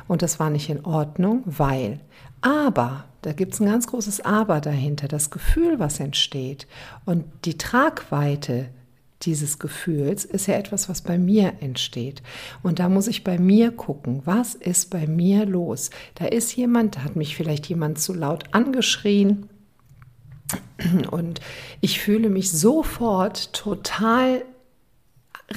und 0.07 0.21
das 0.21 0.39
war 0.39 0.50
nicht 0.50 0.69
in 0.69 0.85
Ordnung, 0.85 1.43
weil. 1.45 2.00
Aber 2.41 3.05
da 3.23 3.33
gibt 3.33 3.53
es 3.53 3.59
ein 3.59 3.65
ganz 3.65 3.87
großes 3.87 4.21
Aber 4.21 4.61
dahinter, 4.61 5.07
das 5.07 5.29
Gefühl, 5.29 5.79
was 5.79 5.99
entsteht 5.99 6.67
und 7.05 7.25
die 7.45 7.57
Tragweite 7.57 8.69
dieses 9.23 9.57
Gefühls 9.57 10.25
ist 10.25 10.47
ja 10.47 10.55
etwas, 10.55 10.89
was 10.89 11.01
bei 11.01 11.17
mir 11.17 11.53
entsteht. 11.61 12.21
Und 12.61 12.79
da 12.79 12.89
muss 12.89 13.07
ich 13.07 13.23
bei 13.23 13.39
mir 13.39 13.71
gucken, 13.71 14.21
was 14.25 14.53
ist 14.53 14.89
bei 14.89 15.07
mir 15.07 15.45
los? 15.45 15.91
Da 16.15 16.25
ist 16.25 16.53
jemand, 16.57 16.97
da 16.97 17.03
hat 17.05 17.15
mich 17.15 17.37
vielleicht 17.37 17.67
jemand 17.67 17.99
zu 17.99 18.13
laut 18.13 18.43
angeschrien 18.51 19.47
Und 21.11 21.39
ich 21.81 21.99
fühle 21.99 22.29
mich 22.29 22.51
sofort 22.51 23.53
total 23.53 24.43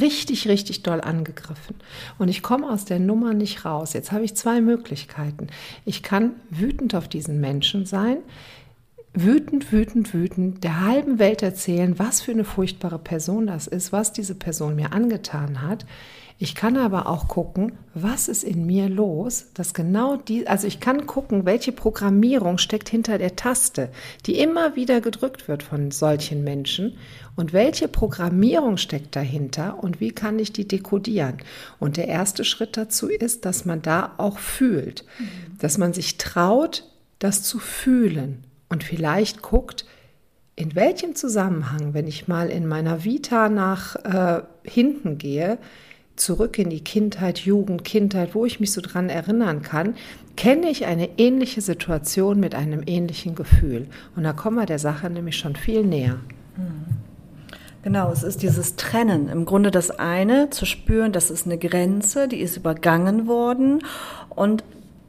richtig, 0.01 0.49
richtig 0.49 0.83
doll 0.83 1.01
angegriffen. 1.01 1.77
Und 2.19 2.29
ich 2.29 2.43
komme 2.43 2.69
aus 2.69 2.85
der 2.85 2.99
Nummer 2.99 3.35
nicht 3.35 3.65
raus. 3.65 3.93
Jetzt 3.93 4.13
habe 4.13 4.25
ich 4.25 4.37
zwei 4.37 4.61
Möglichkeiten. 4.61 5.49
Ich 5.85 6.03
kann 6.03 6.33
wütend 6.51 6.95
auf 6.95 7.09
diesen 7.09 7.41
Menschen 7.41 7.87
sein, 7.87 8.19
wütend, 9.17 9.73
wütend, 9.73 10.13
wütend 10.13 10.63
der 10.63 10.85
halben 10.85 11.19
Welt 11.19 11.43
erzählen, 11.43 11.99
was 11.99 12.21
für 12.21 12.33
eine 12.33 12.45
furchtbare 12.45 12.99
Person 12.99 13.47
das 13.47 13.67
ist, 13.67 13.91
was 13.91 14.13
diese 14.13 14.35
Person 14.35 14.77
mir 14.77 14.93
angetan 14.93 15.63
hat. 15.63 15.87
Ich 16.39 16.55
kann 16.55 16.77
aber 16.77 17.07
auch 17.07 17.29
gucken, 17.29 17.73
was 17.95 18.29
ist 18.29 18.45
in 18.45 18.67
mir 18.67 18.91
los, 18.91 19.47
dass 19.55 19.73
genau 19.73 20.17
die, 20.17 20.47
also 20.47 20.67
ich 20.67 20.81
kann 20.81 21.07
gucken, 21.07 21.47
welche 21.47 21.73
Programmierung 21.73 22.59
steckt 22.59 22.91
hinter 22.91 23.17
der 23.17 23.37
Taste, 23.37 23.89
die 24.27 24.39
immer 24.39 24.77
wieder 24.77 25.01
gedrückt 25.01 25.49
wird 25.49 25.63
von 25.63 25.91
solchen 25.91 26.45
Menschen 26.45 26.99
und 27.37 27.55
welche 27.55 27.89
Programmierung 27.89 28.77
steckt 28.77 29.17
dahinter 29.17 29.83
und 29.83 29.99
wie 29.99 30.13
kann 30.13 30.39
ich 30.39 30.53
die 30.53 30.69
dekodieren. 30.69 31.39
Und 31.79 31.97
der 31.97 32.09
erste 32.09 32.45
Schritt 32.45 32.77
dazu 32.77 33.09
ist, 33.09 33.47
dass 33.47 33.65
man 33.65 33.81
da 33.81 34.13
auch 34.19 34.39
fühlt, 34.39 35.07
mhm. 35.19 35.59
dass 35.59 35.79
man 35.79 35.95
sich 35.95 36.19
traut, 36.19 36.85
das 37.19 37.43
zu 37.45 37.59
fühlen 37.59 38.45
und 38.69 38.85
vielleicht 38.85 39.43
guckt, 39.43 39.85
in 40.57 40.75
welchem 40.75 41.15
Zusammenhang, 41.15 41.93
wenn 41.93 42.07
ich 42.07 42.29
mal 42.29 42.49
in 42.49 42.67
meiner 42.67 43.05
Vita 43.05 43.49
nach 43.49 43.97
äh, 43.97 44.43
hinten 44.65 45.19
gehe, 45.19 45.59
zurück 46.17 46.59
in 46.59 46.71
die 46.71 46.83
Kindheit, 46.83 47.41
Jugend, 47.41 47.85
Kindheit, 47.85 48.35
wo 48.35 48.47
ich 48.47 48.59
mich 48.59 48.73
so 48.73 48.81
dran 48.81 49.11
erinnern 49.11 49.61
kann, 49.61 49.95
kenne 50.35 50.71
ich 50.71 50.87
eine 50.87 51.19
ähnliche 51.19 51.61
Situation 51.61 52.41
mit 52.41 52.55
einem 52.55 52.83
ähnlichen 52.87 53.35
Gefühl. 53.35 53.87
Und 54.17 54.25
da 54.25 54.33
kommen 54.33 54.57
wir 54.57 54.67
der 54.67 54.79
Sache 54.79 55.11
nämlich 55.11 55.37
schon 55.37 55.57
viel 55.57 55.83
näher. 55.83 56.19
Genau, 57.83 58.11
es 58.11 58.23
ist 58.23 58.43
dieses 58.43 58.77
Trennen. 58.77 59.29
Im 59.29 59.45
Grunde 59.45 59.71
das 59.71 59.91
eine, 59.91 60.51
zu 60.51 60.67
spüren, 60.67 61.13
das 61.13 61.31
ist 61.31 61.47
eine 61.47 61.59
Grenze, 61.59 62.29
die 62.29 62.41
ist 62.41 62.57
übergangen 62.57 63.27
worden. 63.29 63.83
Und 64.29 64.65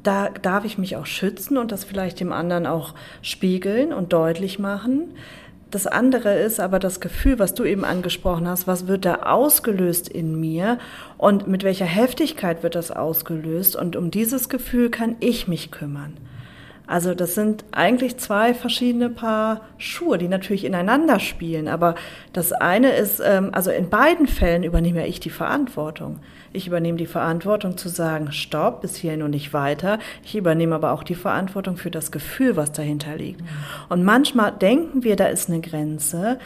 da 0.07 0.29
darf 0.29 0.63
ich 0.63 0.77
mich 0.77 0.95
auch 0.95 1.05
schützen 1.05 1.57
und 1.57 1.73
das 1.73 1.83
vielleicht 1.83 2.21
dem 2.21 2.31
anderen 2.31 2.65
auch 2.65 2.93
spiegeln 3.21 3.91
und 3.91 4.13
deutlich 4.13 4.57
machen. 4.57 5.13
Das 5.69 5.85
andere 5.85 6.35
ist 6.35 6.61
aber 6.61 6.79
das 6.79 7.01
Gefühl, 7.01 7.39
was 7.39 7.53
du 7.53 7.65
eben 7.65 7.83
angesprochen 7.83 8.47
hast, 8.47 8.67
was 8.67 8.87
wird 8.87 9.03
da 9.03 9.23
ausgelöst 9.23 10.07
in 10.07 10.39
mir 10.39 10.79
und 11.17 11.47
mit 11.47 11.63
welcher 11.63 11.85
Heftigkeit 11.85 12.63
wird 12.63 12.75
das 12.75 12.89
ausgelöst 12.89 13.75
und 13.75 13.97
um 13.97 14.09
dieses 14.09 14.47
Gefühl 14.47 14.89
kann 14.89 15.17
ich 15.19 15.49
mich 15.49 15.71
kümmern. 15.71 16.13
Also 16.87 17.13
das 17.13 17.35
sind 17.35 17.65
eigentlich 17.73 18.17
zwei 18.17 18.53
verschiedene 18.53 19.09
Paar 19.09 19.61
Schuhe, 19.77 20.17
die 20.17 20.29
natürlich 20.29 20.63
ineinander 20.63 21.19
spielen. 21.19 21.67
Aber 21.67 21.95
das 22.31 22.53
eine 22.53 22.91
ist, 22.91 23.21
ähm, 23.23 23.49
also 23.51 23.71
in 23.71 23.89
beiden 23.89 24.25
Fällen 24.25 24.63
übernehme 24.63 25.05
ich 25.05 25.19
die 25.19 25.29
Verantwortung. 25.29 26.19
Ich 26.53 26.65
übernehme 26.65 26.97
die 26.97 27.05
Verantwortung 27.05 27.77
zu 27.77 27.89
sagen, 27.89 28.31
stopp, 28.31 28.81
bis 28.81 28.95
hierhin 28.95 29.21
und 29.21 29.31
nicht 29.31 29.53
weiter. 29.53 29.99
Ich 30.23 30.35
übernehme 30.35 30.75
aber 30.75 30.93
auch 30.93 31.03
die 31.03 31.15
Verantwortung 31.15 31.75
für 31.75 31.91
das 31.91 32.09
Gefühl, 32.09 32.55
was 32.55 32.71
dahinter 32.71 33.17
liegt. 33.17 33.41
Und 33.89 34.05
manchmal 34.05 34.53
denken 34.53 35.03
wir, 35.03 35.17
da 35.17 35.27
ist 35.27 35.49
eine 35.49 35.59
Grenze. 35.59 36.39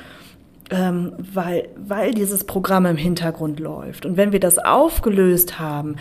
Ähm, 0.74 1.12
weil, 1.18 1.68
weil 1.76 2.14
dieses 2.14 2.46
Programm 2.46 2.86
im 2.86 2.96
Hintergrund 2.96 3.60
läuft. 3.60 4.06
Und 4.06 4.16
wenn 4.16 4.32
wir 4.32 4.40
das 4.40 4.58
aufgelöst 4.58 5.60
haben, 5.60 5.98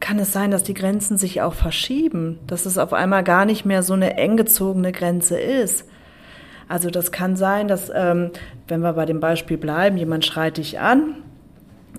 kann 0.00 0.18
es 0.18 0.32
sein, 0.32 0.50
dass 0.50 0.62
die 0.62 0.74
Grenzen 0.74 1.16
sich 1.16 1.42
auch 1.42 1.54
verschieben, 1.54 2.38
dass 2.46 2.66
es 2.66 2.78
auf 2.78 2.92
einmal 2.92 3.22
gar 3.22 3.44
nicht 3.44 3.64
mehr 3.64 3.82
so 3.82 3.92
eine 3.92 4.16
eng 4.16 4.36
gezogene 4.36 4.92
Grenze 4.92 5.38
ist. 5.38 5.84
Also 6.68 6.90
das 6.90 7.12
kann 7.12 7.36
sein, 7.36 7.68
dass, 7.68 7.90
ähm, 7.94 8.30
wenn 8.68 8.80
wir 8.80 8.94
bei 8.94 9.04
dem 9.04 9.20
Beispiel 9.20 9.58
bleiben, 9.58 9.96
jemand 9.96 10.24
schreit 10.24 10.56
dich 10.56 10.78
an 10.78 11.16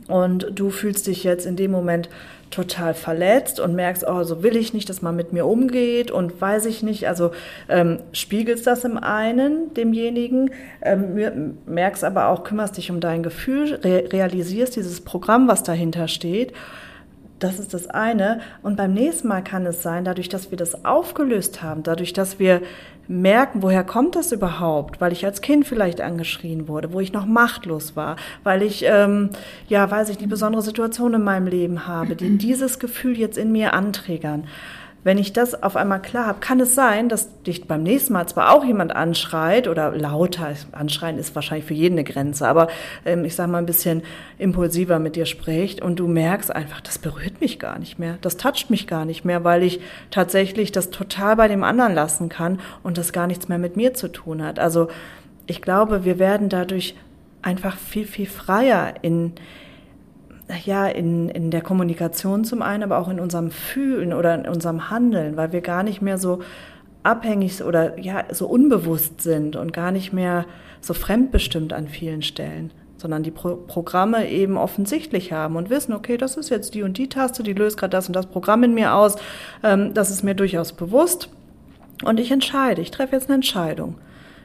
und 0.07 0.47
du 0.55 0.69
fühlst 0.69 1.07
dich 1.07 1.23
jetzt 1.23 1.45
in 1.45 1.55
dem 1.55 1.71
Moment 1.71 2.09
total 2.49 2.93
verletzt 2.93 3.59
und 3.59 3.75
merkst, 3.75 4.05
oh, 4.07 4.23
so 4.23 4.43
will 4.43 4.55
ich 4.55 4.73
nicht, 4.73 4.89
dass 4.89 5.01
man 5.01 5.15
mit 5.15 5.31
mir 5.33 5.45
umgeht 5.45 6.11
und 6.11 6.39
weiß 6.39 6.65
ich 6.65 6.83
nicht, 6.83 7.07
also 7.07 7.31
ähm, 7.69 7.99
spiegelst 8.11 8.67
das 8.67 8.83
im 8.83 8.97
einen, 8.97 9.73
demjenigen, 9.73 10.51
ähm, 10.81 11.57
merkst 11.65 12.03
aber 12.03 12.27
auch, 12.27 12.43
kümmerst 12.43 12.77
dich 12.77 12.91
um 12.91 12.99
dein 12.99 13.23
Gefühl, 13.23 13.75
re 13.83 14.05
realisierst 14.11 14.75
dieses 14.75 15.01
Programm, 15.01 15.47
was 15.47 15.63
dahinter 15.63 16.07
steht 16.07 16.53
das 17.41 17.59
ist 17.59 17.73
das 17.73 17.87
eine. 17.87 18.39
Und 18.61 18.77
beim 18.77 18.93
nächsten 18.93 19.27
Mal 19.27 19.43
kann 19.43 19.65
es 19.65 19.81
sein, 19.81 20.05
dadurch, 20.05 20.29
dass 20.29 20.51
wir 20.51 20.57
das 20.57 20.85
aufgelöst 20.85 21.61
haben, 21.61 21.83
dadurch, 21.83 22.13
dass 22.13 22.39
wir 22.39 22.61
merken, 23.07 23.61
woher 23.61 23.83
kommt 23.83 24.15
das 24.15 24.31
überhaupt, 24.31 25.01
weil 25.01 25.11
ich 25.11 25.25
als 25.25 25.41
Kind 25.41 25.67
vielleicht 25.67 26.01
angeschrien 26.01 26.67
wurde, 26.67 26.93
wo 26.93 26.99
ich 26.99 27.11
noch 27.11 27.25
machtlos 27.25 27.95
war, 27.95 28.15
weil 28.43 28.61
ich, 28.61 28.85
ähm, 28.85 29.31
ja, 29.67 29.89
weiß 29.89 30.09
ich, 30.09 30.17
die 30.17 30.27
besondere 30.27 30.61
Situation 30.61 31.15
in 31.15 31.23
meinem 31.23 31.47
Leben 31.47 31.87
habe, 31.87 32.15
die 32.15 32.29
dieses 32.37 32.79
Gefühl 32.79 33.17
jetzt 33.17 33.37
in 33.37 33.51
mir 33.51 33.73
anträgern. 33.73 34.45
Wenn 35.03 35.17
ich 35.17 35.33
das 35.33 35.63
auf 35.63 35.75
einmal 35.75 35.99
klar 35.99 36.27
habe, 36.27 36.39
kann 36.41 36.59
es 36.59 36.75
sein, 36.75 37.09
dass 37.09 37.41
dich 37.41 37.67
beim 37.67 37.81
nächsten 37.81 38.13
Mal 38.13 38.27
zwar 38.27 38.53
auch 38.53 38.63
jemand 38.63 38.95
anschreit 38.95 39.67
oder 39.67 39.91
lauter, 39.91 40.53
anschreien 40.73 41.17
ist 41.17 41.33
wahrscheinlich 41.33 41.65
für 41.65 41.73
jeden 41.73 41.95
eine 41.95 42.03
Grenze, 42.03 42.47
aber 42.47 42.67
ähm, 43.03 43.25
ich 43.25 43.35
sage 43.35 43.51
mal 43.51 43.57
ein 43.57 43.65
bisschen 43.65 44.03
impulsiver 44.37 44.99
mit 44.99 45.15
dir 45.15 45.25
spricht 45.25 45.81
und 45.81 45.97
du 45.99 46.07
merkst 46.07 46.55
einfach, 46.55 46.81
das 46.81 46.99
berührt 46.99 47.41
mich 47.41 47.57
gar 47.57 47.79
nicht 47.79 47.97
mehr, 47.97 48.19
das 48.21 48.37
toucht 48.37 48.69
mich 48.69 48.85
gar 48.85 49.05
nicht 49.05 49.25
mehr, 49.25 49.43
weil 49.43 49.63
ich 49.63 49.79
tatsächlich 50.11 50.71
das 50.71 50.91
total 50.91 51.35
bei 51.35 51.47
dem 51.47 51.63
anderen 51.63 51.95
lassen 51.95 52.29
kann 52.29 52.59
und 52.83 52.99
das 52.99 53.11
gar 53.11 53.25
nichts 53.25 53.47
mehr 53.47 53.57
mit 53.57 53.75
mir 53.75 53.95
zu 53.95 54.07
tun 54.07 54.43
hat. 54.43 54.59
Also 54.59 54.87
ich 55.47 55.63
glaube, 55.63 56.05
wir 56.05 56.19
werden 56.19 56.47
dadurch 56.47 56.95
einfach 57.41 57.75
viel, 57.75 58.05
viel 58.05 58.27
freier 58.27 58.93
in, 59.01 59.33
ja, 60.65 60.87
in, 60.87 61.29
in 61.29 61.51
der 61.51 61.61
Kommunikation 61.61 62.43
zum 62.43 62.61
einen, 62.61 62.83
aber 62.83 62.97
auch 62.97 63.09
in 63.09 63.19
unserem 63.19 63.51
Fühlen 63.51 64.13
oder 64.13 64.35
in 64.35 64.47
unserem 64.47 64.89
Handeln, 64.89 65.37
weil 65.37 65.51
wir 65.51 65.61
gar 65.61 65.83
nicht 65.83 66.01
mehr 66.01 66.17
so 66.17 66.39
abhängig 67.03 67.63
oder 67.63 67.99
ja, 67.99 68.25
so 68.31 68.47
unbewusst 68.47 69.21
sind 69.21 69.55
und 69.55 69.73
gar 69.73 69.91
nicht 69.91 70.13
mehr 70.13 70.45
so 70.81 70.93
fremdbestimmt 70.93 71.73
an 71.73 71.87
vielen 71.87 72.21
Stellen, 72.21 72.71
sondern 72.97 73.23
die 73.23 73.31
Pro 73.31 73.55
Programme 73.55 74.29
eben 74.29 74.57
offensichtlich 74.57 75.31
haben 75.31 75.55
und 75.55 75.69
wissen, 75.69 75.93
okay, 75.93 76.17
das 76.17 76.37
ist 76.37 76.49
jetzt 76.49 76.75
die 76.75 76.83
und 76.83 76.97
die 76.97 77.09
Taste, 77.09 77.43
die 77.43 77.53
löst 77.53 77.77
gerade 77.77 77.91
das 77.91 78.07
und 78.07 78.15
das 78.15 78.27
Programm 78.27 78.63
in 78.63 78.73
mir 78.73 78.93
aus, 78.93 79.15
ähm, 79.63 79.93
das 79.93 80.11
ist 80.11 80.23
mir 80.23 80.35
durchaus 80.35 80.73
bewusst 80.73 81.29
und 82.03 82.19
ich 82.19 82.31
entscheide, 82.31 82.81
ich 82.81 82.91
treffe 82.91 83.15
jetzt 83.15 83.27
eine 83.27 83.35
Entscheidung. 83.35 83.95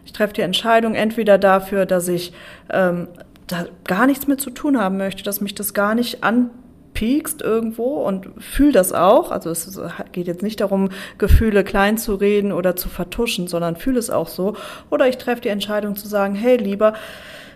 Ich 0.05 0.13
treffe 0.13 0.35
die 0.35 0.43
Entscheidung 0.43 0.95
entweder 0.95 1.37
dafür, 1.37 1.85
dass 1.85 2.07
ich 2.07 2.33
ähm, 2.71 3.09
da 3.47 3.67
gar 3.85 4.07
nichts 4.07 4.27
mit 4.27 4.41
zu 4.41 4.51
tun 4.51 4.79
haben 4.79 4.97
möchte, 4.97 5.23
dass 5.23 5.41
mich 5.41 5.55
das 5.55 5.75
gar 5.75 5.95
nicht 5.95 6.25
anpiekst 6.25 7.43
irgendwo 7.43 8.03
und 8.05 8.29
fühle 8.39 8.73
das 8.73 8.93
auch. 8.93 9.31
Also 9.31 9.51
es 9.51 9.81
geht 10.13 10.27
jetzt 10.27 10.43
nicht 10.43 10.61
darum, 10.61 10.91
Gefühle 11.19 11.63
klein 11.65 11.99
zu 11.99 12.15
reden 12.15 12.53
oder 12.53 12.77
zu 12.77 12.89
vertuschen, 12.89 13.47
sondern 13.47 13.77
fühle 13.77 13.99
es 13.99 14.11
auch 14.11 14.29
so. 14.29 14.57
Oder 14.91 15.09
ich 15.09 15.19
treffe 15.19 15.43
die 15.43 15.49
Entscheidung 15.49 15.97
zu 15.97 16.09
sagen, 16.09 16.35
hey, 16.35 16.57
lieber 16.57 16.95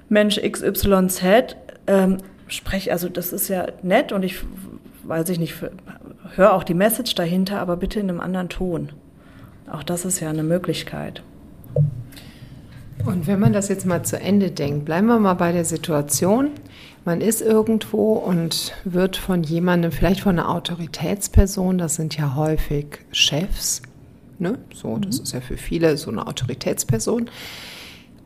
Mensch 0.09 0.41
XYZ, 0.41 1.57
ähm, 1.87 2.19
sprech, 2.47 2.93
also 2.93 3.09
das 3.09 3.33
ist 3.33 3.49
ja 3.49 3.67
nett 3.83 4.13
und 4.13 4.23
ich 4.23 4.41
weiß 5.05 5.29
ich 5.31 5.39
nicht, 5.39 5.55
höre 6.37 6.53
auch 6.53 6.63
die 6.63 6.75
Message 6.75 7.15
dahinter, 7.15 7.61
aber 7.61 7.77
bitte 7.77 8.01
in 8.01 8.09
einem 8.09 8.21
anderen 8.21 8.49
Ton. 8.49 8.93
Auch 9.71 9.83
das 9.83 10.05
ist 10.05 10.21
ja 10.21 10.31
eine 10.31 10.43
Möglichkeit. 10.43 11.23
Und 13.05 13.27
wenn 13.27 13.41
man 13.41 13.53
das 13.53 13.69
jetzt 13.69 13.87
mal 13.87 14.05
zu 14.05 14.19
Ende 14.21 14.51
denkt, 14.51 14.85
bleiben 14.85 15.07
wir 15.07 15.19
mal 15.19 15.35
bei 15.35 15.53
der 15.53 15.65
Situation. 15.65 16.51
Man 17.05 17.21
ist 17.21 17.41
irgendwo 17.41 18.13
und 18.13 18.75
wird 18.85 19.17
von 19.17 19.43
jemandem, 19.43 19.91
vielleicht 19.91 20.21
von 20.21 20.39
einer 20.39 20.51
Autoritätsperson, 20.51 21.79
das 21.79 21.95
sind 21.95 22.17
ja 22.17 22.35
häufig 22.35 22.99
Chefs, 23.11 23.83
ne? 24.39 24.59
So, 24.75 24.99
das 24.99 25.19
mhm. 25.19 25.23
ist 25.23 25.33
ja 25.33 25.41
für 25.41 25.57
viele 25.57 25.97
so 25.97 26.11
eine 26.11 26.27
Autoritätsperson. 26.27 27.31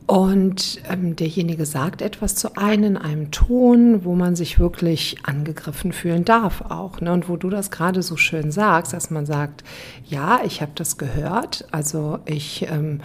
Und 0.07 0.81
ähm, 0.87 1.15
derjenige 1.15 1.65
sagt 1.65 2.03
etwas 2.03 2.35
zu 2.35 2.57
einem 2.57 2.83
in 2.83 2.97
einem 2.97 3.31
Ton, 3.31 4.05
wo 4.05 4.13
man 4.13 4.35
sich 4.35 4.59
wirklich 4.59 5.17
angegriffen 5.23 5.93
fühlen 5.93 6.25
darf 6.25 6.61
auch. 6.61 7.01
Ne? 7.01 7.11
Und 7.11 7.27
wo 7.27 7.37
du 7.37 7.49
das 7.49 7.71
gerade 7.71 8.03
so 8.03 8.15
schön 8.15 8.51
sagst, 8.51 8.93
dass 8.93 9.09
man 9.09 9.25
sagt, 9.25 9.63
ja, 10.05 10.41
ich 10.45 10.61
habe 10.61 10.73
das 10.75 10.97
gehört, 10.97 11.65
also 11.71 12.19
ich 12.25 12.67
ähm, 12.69 12.99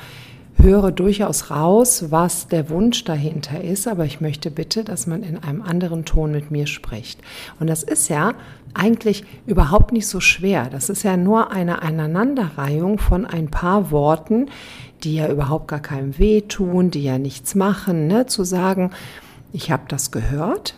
höre 0.63 0.93
durchaus 0.93 1.51
raus, 1.51 2.07
was 2.11 2.49
der 2.49 2.69
Wunsch 2.71 3.05
dahinter 3.05 3.63
ist, 3.63 3.89
aber 3.89 4.05
ich 4.05 4.21
möchte 4.21 4.51
bitte, 4.51 4.85
dass 4.85 5.07
man 5.07 5.23
in 5.23 5.39
einem 5.39 5.63
anderen 5.63 6.05
Ton 6.05 6.33
mit 6.33 6.51
mir 6.51 6.67
spricht. 6.67 7.21
Und 7.59 7.69
das 7.69 7.83
ist 7.83 8.09
ja 8.09 8.35
eigentlich 8.75 9.25
überhaupt 9.47 9.93
nicht 9.93 10.07
so 10.07 10.21
schwer. 10.21 10.69
Das 10.71 10.91
ist 10.91 11.03
ja 11.03 11.17
nur 11.17 11.51
eine 11.51 11.83
Aneinanderreihung 11.83 12.99
von 12.99 13.27
ein 13.27 13.51
paar 13.51 13.91
Worten, 13.91 14.47
die 15.03 15.15
ja 15.15 15.29
überhaupt 15.29 15.69
gar 15.69 15.81
keinem 15.81 16.19
wehtun, 16.19 16.91
die 16.91 17.05
ja 17.05 17.19
nichts 17.19 17.55
machen, 17.55 18.07
ne? 18.07 18.27
zu 18.27 18.45
sagen, 18.45 18.91
ich 19.53 19.71
habe 19.71 19.85
das 19.89 20.11
gehört 20.11 20.75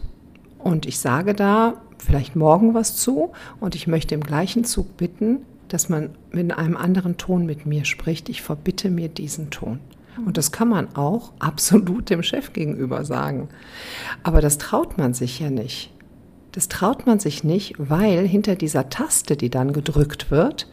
und 0.58 0.86
ich 0.86 0.98
sage 0.98 1.34
da 1.34 1.74
vielleicht 1.98 2.36
morgen 2.36 2.74
was 2.74 2.96
zu 2.96 3.32
und 3.60 3.74
ich 3.74 3.86
möchte 3.86 4.14
im 4.14 4.22
gleichen 4.22 4.64
Zug 4.64 4.96
bitten, 4.96 5.40
dass 5.72 5.88
man 5.88 6.10
in 6.32 6.52
einem 6.52 6.76
anderen 6.76 7.16
Ton 7.16 7.46
mit 7.46 7.64
mir 7.64 7.86
spricht. 7.86 8.28
Ich 8.28 8.42
verbitte 8.42 8.90
mir 8.90 9.08
diesen 9.08 9.48
Ton. 9.48 9.80
Und 10.26 10.36
das 10.36 10.52
kann 10.52 10.68
man 10.68 10.94
auch 10.94 11.32
absolut 11.38 12.10
dem 12.10 12.22
Chef 12.22 12.52
gegenüber 12.52 13.06
sagen. 13.06 13.48
Aber 14.22 14.42
das 14.42 14.58
traut 14.58 14.98
man 14.98 15.14
sich 15.14 15.40
ja 15.40 15.48
nicht. 15.48 15.90
Das 16.52 16.68
traut 16.68 17.06
man 17.06 17.18
sich 17.18 17.42
nicht, 17.42 17.74
weil 17.78 18.28
hinter 18.28 18.54
dieser 18.54 18.90
Taste, 18.90 19.34
die 19.34 19.48
dann 19.48 19.72
gedrückt 19.72 20.30
wird, 20.30 20.68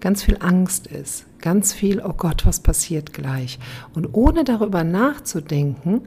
ganz 0.00 0.22
viel 0.22 0.36
Angst 0.38 0.86
ist, 0.86 1.26
ganz 1.40 1.72
viel, 1.72 2.00
oh 2.00 2.12
Gott, 2.16 2.46
was 2.46 2.60
passiert 2.60 3.12
gleich. 3.12 3.58
Und 3.94 4.14
ohne 4.14 4.44
darüber 4.44 4.84
nachzudenken, 4.84 6.02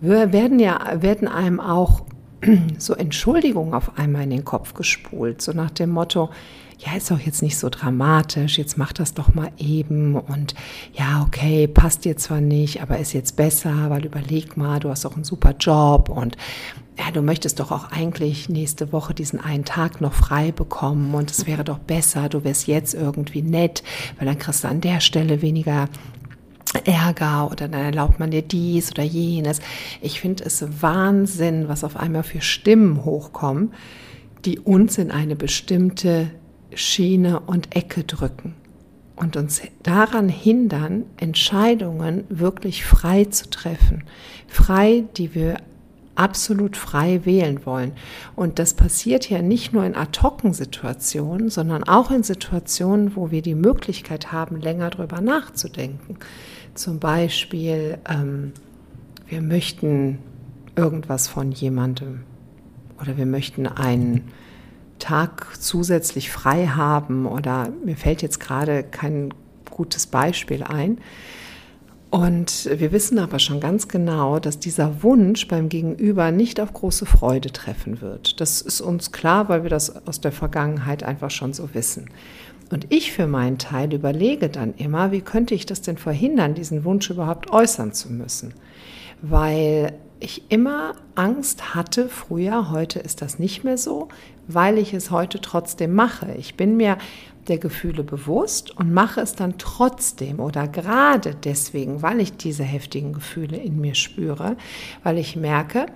werden 0.00 0.58
ja, 0.58 1.00
werden 1.02 1.28
einem 1.28 1.60
auch 1.60 2.02
so 2.78 2.94
Entschuldigungen 2.94 3.74
auf 3.74 3.96
einmal 3.96 4.24
in 4.24 4.30
den 4.30 4.44
Kopf 4.44 4.74
gespult, 4.74 5.40
so 5.40 5.52
nach 5.52 5.70
dem 5.70 5.90
Motto, 5.90 6.30
ja, 6.78 6.96
ist 6.96 7.10
doch 7.10 7.18
jetzt 7.18 7.42
nicht 7.42 7.58
so 7.58 7.68
dramatisch, 7.70 8.56
jetzt 8.56 8.78
mach 8.78 8.92
das 8.92 9.12
doch 9.12 9.34
mal 9.34 9.50
eben 9.58 10.14
und 10.14 10.54
ja, 10.94 11.24
okay, 11.26 11.66
passt 11.66 12.04
dir 12.04 12.16
zwar 12.16 12.40
nicht, 12.40 12.80
aber 12.80 12.98
ist 12.98 13.12
jetzt 13.12 13.34
besser, 13.34 13.90
weil 13.90 14.04
überleg 14.04 14.56
mal, 14.56 14.78
du 14.78 14.88
hast 14.88 15.04
doch 15.04 15.14
einen 15.14 15.24
super 15.24 15.54
Job 15.58 16.08
und 16.08 16.36
ja, 16.96 17.10
du 17.12 17.20
möchtest 17.20 17.58
doch 17.58 17.72
auch 17.72 17.90
eigentlich 17.90 18.48
nächste 18.48 18.92
Woche 18.92 19.12
diesen 19.12 19.40
einen 19.40 19.64
Tag 19.64 20.00
noch 20.00 20.14
frei 20.14 20.52
bekommen 20.52 21.14
und 21.14 21.30
es 21.32 21.46
wäre 21.46 21.64
doch 21.64 21.78
besser, 21.78 22.28
du 22.28 22.44
wärst 22.44 22.68
jetzt 22.68 22.94
irgendwie 22.94 23.42
nett, 23.42 23.82
weil 24.16 24.26
dann 24.26 24.38
kriegst 24.38 24.62
du 24.62 24.68
an 24.68 24.80
der 24.80 25.00
Stelle 25.00 25.42
weniger 25.42 25.88
Ärger 26.84 27.46
oder 27.50 27.66
dann 27.66 27.80
erlaubt 27.80 28.20
man 28.20 28.30
dir 28.30 28.42
dies 28.42 28.92
oder 28.92 29.02
jenes. 29.02 29.60
Ich 30.00 30.20
finde 30.20 30.44
es 30.44 30.64
Wahnsinn, 30.80 31.66
was 31.68 31.82
auf 31.82 31.96
einmal 31.96 32.22
für 32.22 32.40
Stimmen 32.40 33.04
hochkommen, 33.04 33.72
die 34.44 34.60
uns 34.60 34.98
in 34.98 35.10
eine 35.10 35.34
bestimmte 35.34 36.30
Schiene 36.74 37.40
und 37.40 37.74
Ecke 37.74 38.04
drücken 38.04 38.54
und 39.16 39.36
uns 39.36 39.62
daran 39.82 40.28
hindern, 40.28 41.04
Entscheidungen 41.16 42.24
wirklich 42.28 42.84
frei 42.84 43.24
zu 43.24 43.50
treffen. 43.50 44.04
Frei, 44.46 45.04
die 45.16 45.34
wir 45.34 45.56
absolut 46.14 46.76
frei 46.76 47.24
wählen 47.24 47.64
wollen. 47.64 47.92
Und 48.34 48.58
das 48.58 48.74
passiert 48.74 49.30
ja 49.30 49.40
nicht 49.40 49.72
nur 49.72 49.84
in 49.84 49.94
Ad-hoc-Situationen, 49.94 51.48
sondern 51.48 51.84
auch 51.84 52.10
in 52.10 52.24
Situationen, 52.24 53.14
wo 53.14 53.30
wir 53.30 53.40
die 53.40 53.54
Möglichkeit 53.54 54.32
haben, 54.32 54.60
länger 54.60 54.90
drüber 54.90 55.20
nachzudenken. 55.20 56.16
Zum 56.74 56.98
Beispiel, 56.98 57.98
ähm, 58.08 58.52
wir 59.28 59.42
möchten 59.42 60.18
irgendwas 60.74 61.28
von 61.28 61.52
jemandem 61.52 62.20
oder 63.00 63.16
wir 63.16 63.26
möchten 63.26 63.66
einen 63.66 64.24
Tag 64.98 65.46
zusätzlich 65.58 66.30
frei 66.30 66.66
haben 66.66 67.26
oder 67.26 67.72
mir 67.84 67.96
fällt 67.96 68.22
jetzt 68.22 68.40
gerade 68.40 68.82
kein 68.82 69.32
gutes 69.70 70.06
Beispiel 70.06 70.62
ein. 70.62 70.98
Und 72.10 72.70
wir 72.72 72.90
wissen 72.92 73.18
aber 73.18 73.38
schon 73.38 73.60
ganz 73.60 73.86
genau, 73.86 74.38
dass 74.38 74.58
dieser 74.58 75.02
Wunsch 75.02 75.46
beim 75.46 75.68
Gegenüber 75.68 76.30
nicht 76.30 76.58
auf 76.58 76.72
große 76.72 77.04
Freude 77.04 77.52
treffen 77.52 78.00
wird. 78.00 78.40
Das 78.40 78.62
ist 78.62 78.80
uns 78.80 79.12
klar, 79.12 79.50
weil 79.50 79.62
wir 79.62 79.70
das 79.70 80.06
aus 80.06 80.20
der 80.20 80.32
Vergangenheit 80.32 81.02
einfach 81.02 81.30
schon 81.30 81.52
so 81.52 81.74
wissen. 81.74 82.08
Und 82.70 82.86
ich 82.90 83.12
für 83.12 83.26
meinen 83.26 83.58
Teil 83.58 83.92
überlege 83.92 84.48
dann 84.48 84.74
immer, 84.74 85.12
wie 85.12 85.20
könnte 85.20 85.54
ich 85.54 85.66
das 85.66 85.82
denn 85.82 85.98
verhindern, 85.98 86.54
diesen 86.54 86.84
Wunsch 86.84 87.10
überhaupt 87.10 87.50
äußern 87.50 87.92
zu 87.92 88.10
müssen? 88.10 88.54
Weil 89.20 89.92
ich 90.20 90.50
immer 90.50 90.94
Angst 91.14 91.74
hatte 91.74 92.08
früher, 92.08 92.70
heute 92.70 93.00
ist 93.00 93.22
das 93.22 93.38
nicht 93.38 93.64
mehr 93.64 93.78
so, 93.78 94.08
weil 94.48 94.78
ich 94.78 94.94
es 94.94 95.10
heute 95.10 95.40
trotzdem 95.40 95.94
mache. 95.94 96.34
Ich 96.36 96.56
bin 96.56 96.76
mir 96.76 96.98
der 97.46 97.58
Gefühle 97.58 98.02
bewusst 98.02 98.76
und 98.76 98.92
mache 98.92 99.20
es 99.20 99.34
dann 99.34 99.58
trotzdem 99.58 100.40
oder 100.40 100.68
gerade 100.68 101.34
deswegen, 101.34 102.02
weil 102.02 102.20
ich 102.20 102.36
diese 102.36 102.64
heftigen 102.64 103.12
Gefühle 103.12 103.56
in 103.56 103.80
mir 103.80 103.94
spüre, 103.94 104.56
weil 105.02 105.18
ich 105.18 105.36
merke, 105.36 105.86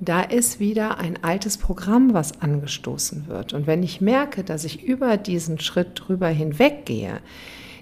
da 0.00 0.20
ist 0.20 0.60
wieder 0.60 0.98
ein 0.98 1.22
altes 1.24 1.58
Programm, 1.58 2.14
was 2.14 2.40
angestoßen 2.40 3.26
wird. 3.26 3.52
Und 3.52 3.66
wenn 3.66 3.82
ich 3.82 4.00
merke, 4.00 4.44
dass 4.44 4.64
ich 4.64 4.84
über 4.84 5.16
diesen 5.16 5.58
Schritt 5.58 5.88
drüber 5.94 6.28
hinweggehe, 6.28 7.20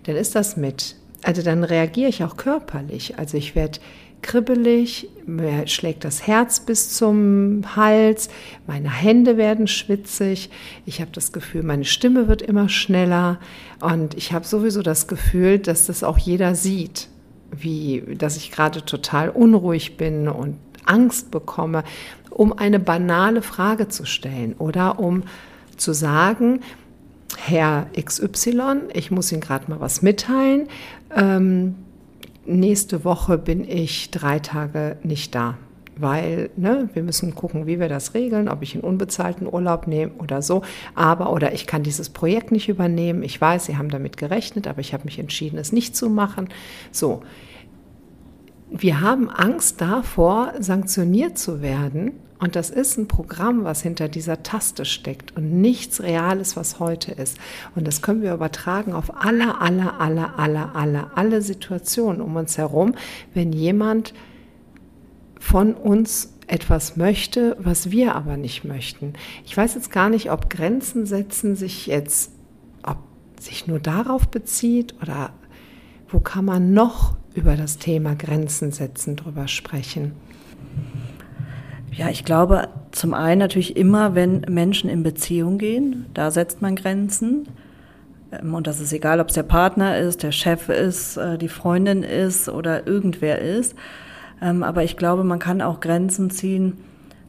dann 0.05 0.16
ist 0.16 0.35
das 0.35 0.57
mit, 0.57 0.97
also 1.23 1.42
dann 1.42 1.64
reagiere 1.64 2.09
ich 2.09 2.25
auch 2.25 2.37
körperlich. 2.37 3.18
Also 3.18 3.37
ich 3.37 3.55
werde 3.55 3.81
kribbelig, 4.22 5.09
mir 5.26 5.66
schlägt 5.66 6.05
das 6.05 6.26
Herz 6.26 6.61
bis 6.61 6.94
zum 6.94 7.62
Hals, 7.76 8.29
meine 8.66 8.90
Hände 8.90 9.37
werden 9.37 9.66
schwitzig, 9.66 10.50
ich 10.85 11.00
habe 11.00 11.11
das 11.12 11.33
Gefühl, 11.33 11.62
meine 11.62 11.85
Stimme 11.85 12.29
wird 12.29 12.42
immer 12.42 12.68
schneller 12.68 13.38
und 13.81 14.14
ich 14.14 14.33
habe 14.33 14.44
sowieso 14.44 14.83
das 14.83 15.07
Gefühl, 15.07 15.59
dass 15.59 15.87
das 15.87 16.02
auch 16.02 16.18
jeder 16.18 16.55
sieht, 16.55 17.09
wie, 17.52 18.02
dass 18.18 18.37
ich 18.37 18.50
gerade 18.50 18.85
total 18.85 19.31
unruhig 19.31 19.96
bin 19.96 20.29
und 20.29 20.57
Angst 20.85 21.31
bekomme, 21.31 21.85
um 22.31 22.52
eine 22.52 22.79
banale 22.79 23.42
Frage 23.42 23.88
zu 23.88 24.05
stellen 24.05 24.55
oder 24.59 24.98
um 24.98 25.24
zu 25.76 25.92
sagen, 25.92 26.61
Herr 27.37 27.87
XY, 28.00 28.88
ich 28.92 29.11
muss 29.11 29.31
Ihnen 29.31 29.40
gerade 29.40 29.70
mal 29.70 29.81
was 29.81 30.02
mitteilen. 30.02 30.68
Ähm, 31.14 31.74
nächste 32.46 33.04
Woche 33.04 33.38
bin 33.38 33.68
ich 33.68 34.11
drei 34.11 34.38
Tage 34.38 34.96
nicht 35.02 35.35
da, 35.35 35.56
weil 35.96 36.50
ne, 36.56 36.88
wir 36.94 37.02
müssen 37.02 37.35
gucken, 37.35 37.66
wie 37.66 37.80
wir 37.80 37.88
das 37.88 38.14
regeln, 38.14 38.48
ob 38.48 38.62
ich 38.62 38.74
einen 38.74 38.85
unbezahlten 38.85 39.46
Urlaub 39.46 39.87
nehme 39.87 40.12
oder 40.18 40.42
so. 40.42 40.62
Aber 40.94 41.32
oder 41.32 41.52
ich 41.52 41.66
kann 41.66 41.82
dieses 41.82 42.11
Projekt 42.11 42.52
nicht 42.52 42.68
übernehmen. 42.68 43.22
Ich 43.22 43.40
weiß, 43.40 43.66
Sie 43.66 43.76
haben 43.76 43.88
damit 43.88 44.16
gerechnet, 44.16 44.66
aber 44.66 44.80
ich 44.80 44.92
habe 44.92 45.04
mich 45.04 45.18
entschieden, 45.18 45.59
es 45.59 45.72
nicht 45.72 45.96
zu 45.96 46.09
machen. 46.09 46.48
So. 46.92 47.22
Wir 48.68 49.00
haben 49.00 49.30
Angst 49.30 49.80
davor, 49.80 50.52
sanktioniert 50.59 51.38
zu 51.38 51.62
werden. 51.62 52.12
Und 52.38 52.55
das 52.55 52.70
ist 52.70 52.99
ein 52.99 53.09
Programm, 53.09 53.64
was 53.64 53.83
hinter 53.83 54.09
dieser 54.09 54.42
Taste 54.42 54.85
steckt 54.85 55.37
und 55.37 55.61
nichts 55.61 56.03
Reales, 56.03 56.57
was 56.57 56.79
heute 56.79 57.12
ist. 57.12 57.38
Und 57.75 57.87
das 57.87 58.03
können 58.03 58.22
wir 58.22 58.35
übertragen 58.35 58.92
auf 58.92 59.25
alle, 59.25 59.61
alle, 59.61 59.99
alle, 59.99 60.38
alle, 60.38 60.75
alle, 60.75 61.11
alle 61.16 61.42
Situationen 61.42 62.20
um 62.20 62.37
uns 62.37 62.59
herum, 62.59 62.94
wenn 63.33 63.53
jemand 63.53 64.12
von 65.38 65.75
uns 65.75 66.35
etwas 66.46 66.96
möchte, 66.96 67.57
was 67.59 67.90
wir 67.90 68.14
aber 68.14 68.37
nicht 68.37 68.64
möchten. 68.64 69.14
Ich 69.44 69.57
weiß 69.57 69.75
jetzt 69.75 69.90
gar 69.90 70.11
nicht, 70.11 70.31
ob 70.31 70.51
Grenzen 70.51 71.07
setzen 71.07 71.57
sich 71.57 71.87
jetzt, 71.87 72.33
ob 72.83 72.99
sich 73.40 73.66
nur 73.66 73.81
darauf 73.81 74.29
bezieht 74.29 74.94
oder 75.03 75.31
wo 76.09 76.20
kann 76.20 76.44
man 76.44 76.72
noch 76.72 77.16
über 77.35 77.57
das 77.57 77.79
Thema 77.79 78.14
Grenzen 78.14 78.72
setzen 78.72 79.16
drüber 79.16 79.49
sprechen. 79.49 80.12
Ja, 81.96 82.11
ich 82.11 82.26
glaube, 82.26 82.68
zum 82.92 83.14
einen 83.14 83.38
natürlich 83.38 83.74
immer, 83.74 84.14
wenn 84.14 84.42
Menschen 84.50 84.90
in 84.90 85.02
Beziehung 85.02 85.56
gehen, 85.56 86.04
da 86.12 86.30
setzt 86.30 86.61
man 86.61 86.76
Grenzen. 86.76 87.48
Ähm, 88.30 88.54
und 88.54 88.66
das 88.66 88.80
ist 88.80 88.92
egal, 88.92 89.18
ob 89.18 89.28
es 89.28 89.35
der 89.35 89.44
Partner 89.44 89.98
ist, 89.98 90.22
der 90.22 90.32
Chef 90.32 90.68
ist, 90.68 91.16
äh, 91.16 91.38
die 91.38 91.48
Freundin 91.48 92.02
ist 92.02 92.50
oder 92.50 92.87
irgendwer 92.87 93.40
ist. 93.40 93.74
Ähm, 94.42 94.62
aber 94.62 94.85
ich 94.85 94.98
glaube, 94.98 95.24
man 95.24 95.38
kann 95.38 95.62
auch 95.62 95.80
Grenzen 95.80 96.28
ziehen. 96.28 96.76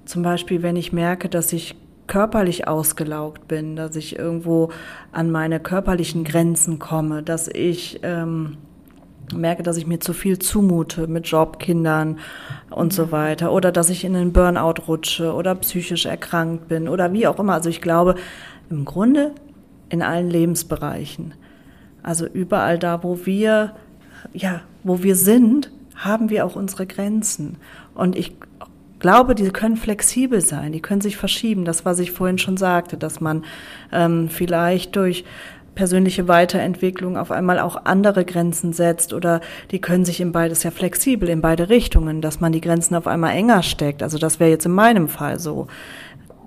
Zum 0.03 0.21
Beispiel, 0.21 0.61
wenn 0.63 0.75
ich 0.75 0.91
merke, 0.91 1.29
dass 1.29 1.53
ich 1.53 1.75
körperlich 2.07 2.67
ausgelaugt 2.67 3.47
bin, 3.47 3.77
dass 3.77 3.95
ich 3.95 4.19
irgendwo 4.19 4.71
an 5.13 5.31
meine 5.31 5.61
körperlichen 5.61 6.25
Grenzen 6.25 6.77
komme, 6.77 7.23
dass 7.23 7.47
ich 7.47 8.01
ähm, 8.03 8.57
merke, 9.35 9.63
dass 9.63 9.77
ich 9.77 9.87
mir 9.87 9.99
zu 9.99 10.13
viel 10.13 10.39
zumute 10.39 11.07
mit 11.07 11.27
Job, 11.27 11.59
Kindern 11.59 12.19
und 12.69 12.93
so 12.93 13.11
weiter 13.11 13.51
oder 13.51 13.71
dass 13.71 13.89
ich 13.89 14.05
in 14.05 14.15
einen 14.15 14.33
Burnout 14.33 14.81
rutsche 14.87 15.33
oder 15.33 15.55
psychisch 15.55 16.05
erkrankt 16.05 16.67
bin 16.67 16.87
oder 16.87 17.11
wie 17.13 17.27
auch 17.27 17.39
immer. 17.39 17.53
Also 17.53 17.69
ich 17.69 17.81
glaube, 17.81 18.15
im 18.69 18.85
Grunde 18.85 19.31
in 19.89 20.01
allen 20.01 20.29
Lebensbereichen. 20.29 21.33
Also 22.03 22.25
überall 22.25 22.79
da, 22.79 23.03
wo 23.03 23.25
wir, 23.25 23.73
ja, 24.33 24.61
wo 24.83 25.03
wir 25.03 25.15
sind, 25.15 25.71
haben 25.95 26.29
wir 26.29 26.45
auch 26.45 26.55
unsere 26.55 26.85
Grenzen. 26.85 27.57
Und 27.95 28.15
ich 28.15 28.35
glaube, 28.99 29.35
die 29.35 29.49
können 29.49 29.77
flexibel 29.77 30.41
sein, 30.41 30.71
die 30.71 30.81
können 30.81 31.01
sich 31.01 31.17
verschieben. 31.17 31.65
Das, 31.65 31.85
was 31.85 31.99
ich 31.99 32.11
vorhin 32.11 32.37
schon 32.37 32.57
sagte, 32.57 32.97
dass 32.97 33.21
man 33.21 33.43
ähm, 33.91 34.29
vielleicht 34.29 34.95
durch 34.95 35.25
persönliche 35.77 36.27
Weiterentwicklung 36.27 37.17
auf 37.17 37.31
einmal 37.31 37.59
auch 37.59 37.85
andere 37.85 38.25
Grenzen 38.25 38.73
setzt 38.73 39.13
oder 39.13 39.41
die 39.69 39.79
können 39.79 40.05
sich 40.05 40.19
in 40.19 40.31
beides 40.31 40.63
ja 40.63 40.71
flexibel 40.71 41.29
in 41.29 41.39
beide 41.39 41.69
Richtungen, 41.69 42.19
dass 42.19 42.41
man 42.41 42.51
die 42.51 42.61
Grenzen 42.61 42.95
auf 42.95 43.05
einmal 43.05 43.35
enger 43.35 43.61
steckt. 43.61 44.01
Also 44.01 44.17
das 44.17 44.39
wäre 44.39 44.49
jetzt 44.49 44.65
in 44.65 44.71
meinem 44.71 45.07
Fall 45.07 45.39
so. 45.39 45.67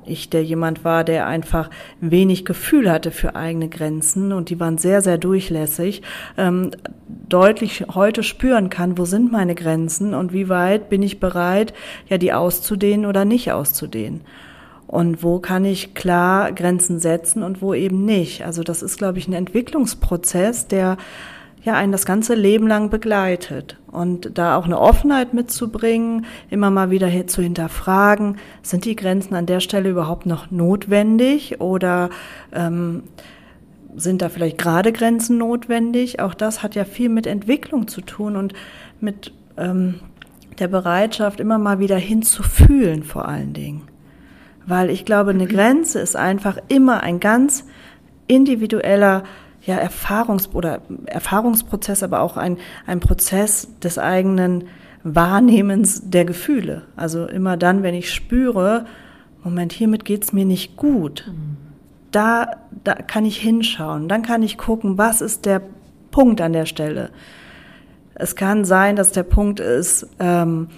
Ich, 0.05 0.31
der 0.31 0.43
jemand 0.43 0.85
war, 0.85 1.05
der 1.05 1.29
einfach 1.29 1.71
wenig 2.01 2.45
Gefühl 2.45 2.90
hatte 2.90 3.12
für 3.12 3.37
eigene 3.37 3.69
Grenzen 3.69 4.33
und 4.33 4.51
die 4.51 4.59
waren 4.59 4.79
sehr, 4.79 5.01
sehr 5.01 5.19
durchlässig, 5.19 6.03
ähm, 6.37 6.73
deutlich 7.07 7.85
heute 7.95 8.25
spüren 8.25 8.69
kann, 8.69 8.99
wo 8.99 9.05
sind 9.05 9.31
meine 9.31 9.55
Grenzen 9.55 10.12
und 10.12 10.33
wie 10.33 10.49
weit 10.49 10.88
bin 10.88 11.03
ich 11.03 11.21
bereit, 11.21 11.73
ja, 12.09 12.19
die 12.19 12.33
auszudehnen 12.33 13.07
oder 13.07 13.25
nicht 13.25 13.53
auszudehnen 13.53 14.23
und 14.90 15.22
wo 15.22 15.38
kann 15.38 15.64
ich 15.64 15.94
klar 15.94 16.50
Grenzen 16.50 16.98
setzen 16.98 17.44
und 17.44 17.62
wo 17.62 17.74
eben 17.74 18.05
nicht. 18.05 18.44
Also 18.44 18.64
das 18.64 18.83
ist, 18.83 18.98
glaube 18.98 19.18
ich, 19.18 19.29
ein 19.29 19.35
Entwicklungsprozess, 19.35 20.66
der 20.66 20.96
ja 21.62 21.74
einen 21.74 21.92
das 21.92 22.05
ganze 22.05 22.35
Leben 22.35 22.66
lang 22.66 22.90
begleitet. 22.90 23.76
Und 23.92 24.37
da 24.37 24.57
auch 24.57 24.64
eine 24.64 24.81
Offenheit 24.81 25.33
mitzubringen, 25.33 26.26
immer 26.48 26.70
mal 26.70 26.90
wieder 26.90 27.09
zu 27.29 27.40
hinterfragen, 27.40 28.38
sind 28.62 28.85
die 28.85 28.96
Grenzen 28.96 29.37
an 29.37 29.46
der 29.46 29.61
Stelle 29.61 29.90
überhaupt 29.90 30.26
noch 30.26 30.50
notwendig 30.50 31.61
oder 31.61 32.11
ähm, 32.53 33.05
sind 33.94 34.22
da 34.22 34.29
vielleicht 34.29 34.59
gerade 34.59 34.90
Grenzen 34.90 35.38
notwendig? 35.38 36.18
Auch 36.18 36.35
das 36.35 36.64
hat 36.64 36.74
ja 36.74 36.85
viel 36.85 37.11
mit 37.11 37.29
Entwicklung 37.29 37.87
zu 37.87 38.00
tun 38.00 38.35
und 38.35 38.55
mit 38.98 39.33
ähm, 39.57 40.00
der 40.59 40.66
Bereitschaft, 40.66 41.38
immer 41.38 41.59
mal 41.59 41.79
wieder 41.79 41.96
hinzufühlen 41.96 43.05
vor 43.05 43.29
allen 43.29 43.53
Dingen. 43.53 43.83
Weil 44.66 44.90
ich 44.90 45.05
glaube, 45.05 45.31
eine 45.31 45.46
Grenze 45.46 46.01
ist 46.01 46.16
einfach 46.16 46.59
immer 46.68 47.03
ein 47.03 47.20
ganz 47.20 47.64
individueller 48.27 49.25
ja, 49.62 49.79
Erfahrungs- 49.79 50.55
oder 50.55 50.81
Erfahrungsprozess, 51.07 52.03
aber 52.03 52.20
auch 52.20 52.37
ein, 52.37 52.59
ein 52.87 53.01
Prozess 53.01 53.68
des 53.83 53.99
eigenen 53.99 54.64
Wahrnehmens 55.03 56.09
der 56.11 56.25
Gefühle. 56.25 56.83
Also 56.96 57.27
immer 57.27 57.57
dann, 57.57 57.83
wenn 57.83 57.94
ich 57.94 58.12
spüre, 58.12 58.87
Moment, 59.42 59.73
hiermit 59.73 60.05
geht's 60.05 60.33
mir 60.33 60.44
nicht 60.44 60.77
gut, 60.77 61.31
da, 62.11 62.57
da 62.85 62.94
kann 62.94 63.25
ich 63.25 63.38
hinschauen, 63.38 64.09
dann 64.09 64.23
kann 64.23 64.42
ich 64.42 64.59
gucken, 64.59 64.99
was 64.99 65.20
ist 65.20 65.46
der 65.46 65.62
Punkt 66.11 66.40
an 66.40 66.53
der 66.53 66.66
Stelle. 66.66 67.11
Es 68.14 68.37
kann 68.37 68.64
sein, 68.64 68.96
dass 68.96 69.12
der 69.12 69.23
Punkt 69.23 69.61
ist, 69.61 70.07
ähm, 70.18 70.68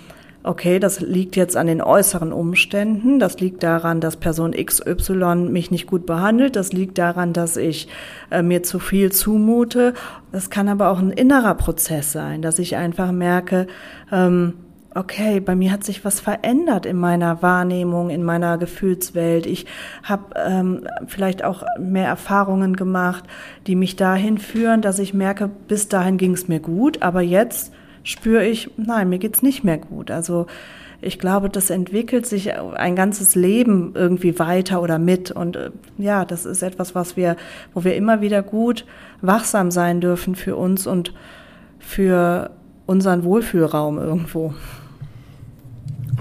okay, 0.45 0.79
das 0.79 1.01
liegt 1.01 1.37
jetzt 1.37 1.57
an 1.57 1.67
den 1.67 1.81
äußeren 1.81 2.33
Umständen, 2.33 3.19
das 3.19 3.39
liegt 3.41 3.63
daran, 3.63 4.01
dass 4.01 4.17
Person 4.17 4.53
XY 4.53 5.49
mich 5.51 5.71
nicht 5.71 5.87
gut 5.87 6.07
behandelt, 6.07 6.57
das 6.57 6.73
liegt 6.73 6.99
daran, 6.99 7.33
dass 7.33 7.57
ich 7.57 7.89
äh, 8.31 8.43
mir 8.43 8.63
zu 8.63 8.79
viel 8.79 9.13
zumute. 9.13 9.95
Das 10.33 10.51
kann 10.51 10.69
aber 10.69 10.91
auch 10.91 10.99
ein 10.99 11.11
innerer 11.11 11.55
Prozess 11.55 12.13
sein, 12.13 12.43
dass 12.43 12.59
ich 12.59 12.77
einfach 12.77 13.13
merke, 13.13 13.67
ähm, 14.11 14.55
okay, 14.95 15.41
bei 15.41 15.55
mir 15.55 15.73
hat 15.73 15.85
sich 15.85 16.05
was 16.05 16.21
verändert 16.21 16.87
in 16.87 16.97
meiner 16.97 17.41
Wahrnehmung, 17.41 18.11
in 18.11 18.23
meiner 18.23 18.59
Gefühlswelt. 18.59 19.47
Ich 19.47 19.67
habe 20.03 20.35
ähm, 20.37 20.87
vielleicht 21.07 21.45
auch 21.45 21.63
mehr 21.79 22.07
Erfahrungen 22.07 22.77
gemacht, 22.77 23.25
die 23.67 23.77
mich 23.77 23.97
dahin 23.97 24.39
führen, 24.39 24.83
dass 24.83 24.99
ich 24.99 25.15
merke, 25.15 25.49
bis 25.69 25.89
dahin 25.89 26.19
ging 26.19 26.33
es 26.33 26.49
mir 26.49 26.61
gut, 26.61 27.03
aber 27.03 27.21
jetzt 27.23 27.73
spüre 28.05 28.47
ich, 28.47 28.71
nein, 28.77 29.09
mir 29.09 29.19
geht's 29.19 29.43
nicht 29.43 29.65
mehr 29.65 29.79
gut. 29.79 30.11
Also 30.11 30.47
ich 31.01 31.19
glaube, 31.19 31.49
das 31.49 31.71
entwickelt 31.71 32.27
sich 32.27 32.55
ein 32.57 32.95
ganzes 32.95 33.35
Leben 33.35 33.93
irgendwie 33.95 34.39
weiter 34.39 34.81
oder 34.81 34.99
mit. 34.99 35.33
Und 35.33 35.57
äh, 35.57 35.71
ja, 35.99 36.25
das 36.25 36.47
ist 36.47 36.63
etwas, 36.63 36.95
was 36.95 37.17
wir, 37.17 37.37
wo 37.75 37.83
wir 37.83 37.97
immer 37.97 38.21
wieder 38.21 38.43
gut 38.43 38.87
wachsam 39.21 39.71
sein 39.71 40.01
dürfen 40.01 40.37
für 40.37 40.57
uns 40.57 40.87
und 40.87 41.13
für 41.81 42.51
unseren 42.87 43.25
Wohlfühlraum 43.25 43.99
irgendwo. 43.99 44.55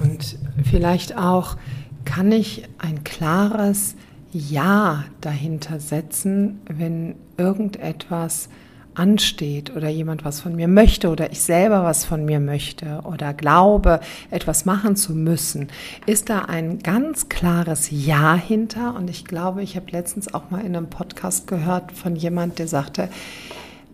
Und 0.01 0.37
vielleicht 0.63 1.15
auch, 1.15 1.57
kann 2.03 2.31
ich 2.31 2.67
ein 2.79 3.03
klares 3.03 3.95
Ja 4.31 5.03
dahinter 5.21 5.79
setzen, 5.79 6.59
wenn 6.67 7.15
irgendetwas 7.37 8.49
ansteht 8.93 9.75
oder 9.75 9.89
jemand 9.89 10.25
was 10.25 10.41
von 10.41 10.55
mir 10.55 10.67
möchte 10.67 11.09
oder 11.09 11.31
ich 11.31 11.41
selber 11.41 11.83
was 11.83 12.05
von 12.05 12.25
mir 12.25 12.39
möchte 12.39 13.01
oder 13.03 13.33
glaube, 13.33 13.99
etwas 14.29 14.65
machen 14.65 14.95
zu 14.95 15.13
müssen, 15.13 15.69
ist 16.05 16.29
da 16.29 16.39
ein 16.39 16.79
ganz 16.79 17.29
klares 17.29 17.89
Ja 17.91 18.35
hinter. 18.35 18.95
Und 18.95 19.09
ich 19.09 19.25
glaube, 19.25 19.63
ich 19.63 19.75
habe 19.75 19.91
letztens 19.91 20.33
auch 20.33 20.49
mal 20.51 20.65
in 20.65 20.75
einem 20.75 20.89
Podcast 20.89 21.47
gehört 21.47 21.91
von 21.91 22.15
jemand, 22.15 22.59
der 22.59 22.67
sagte, 22.67 23.09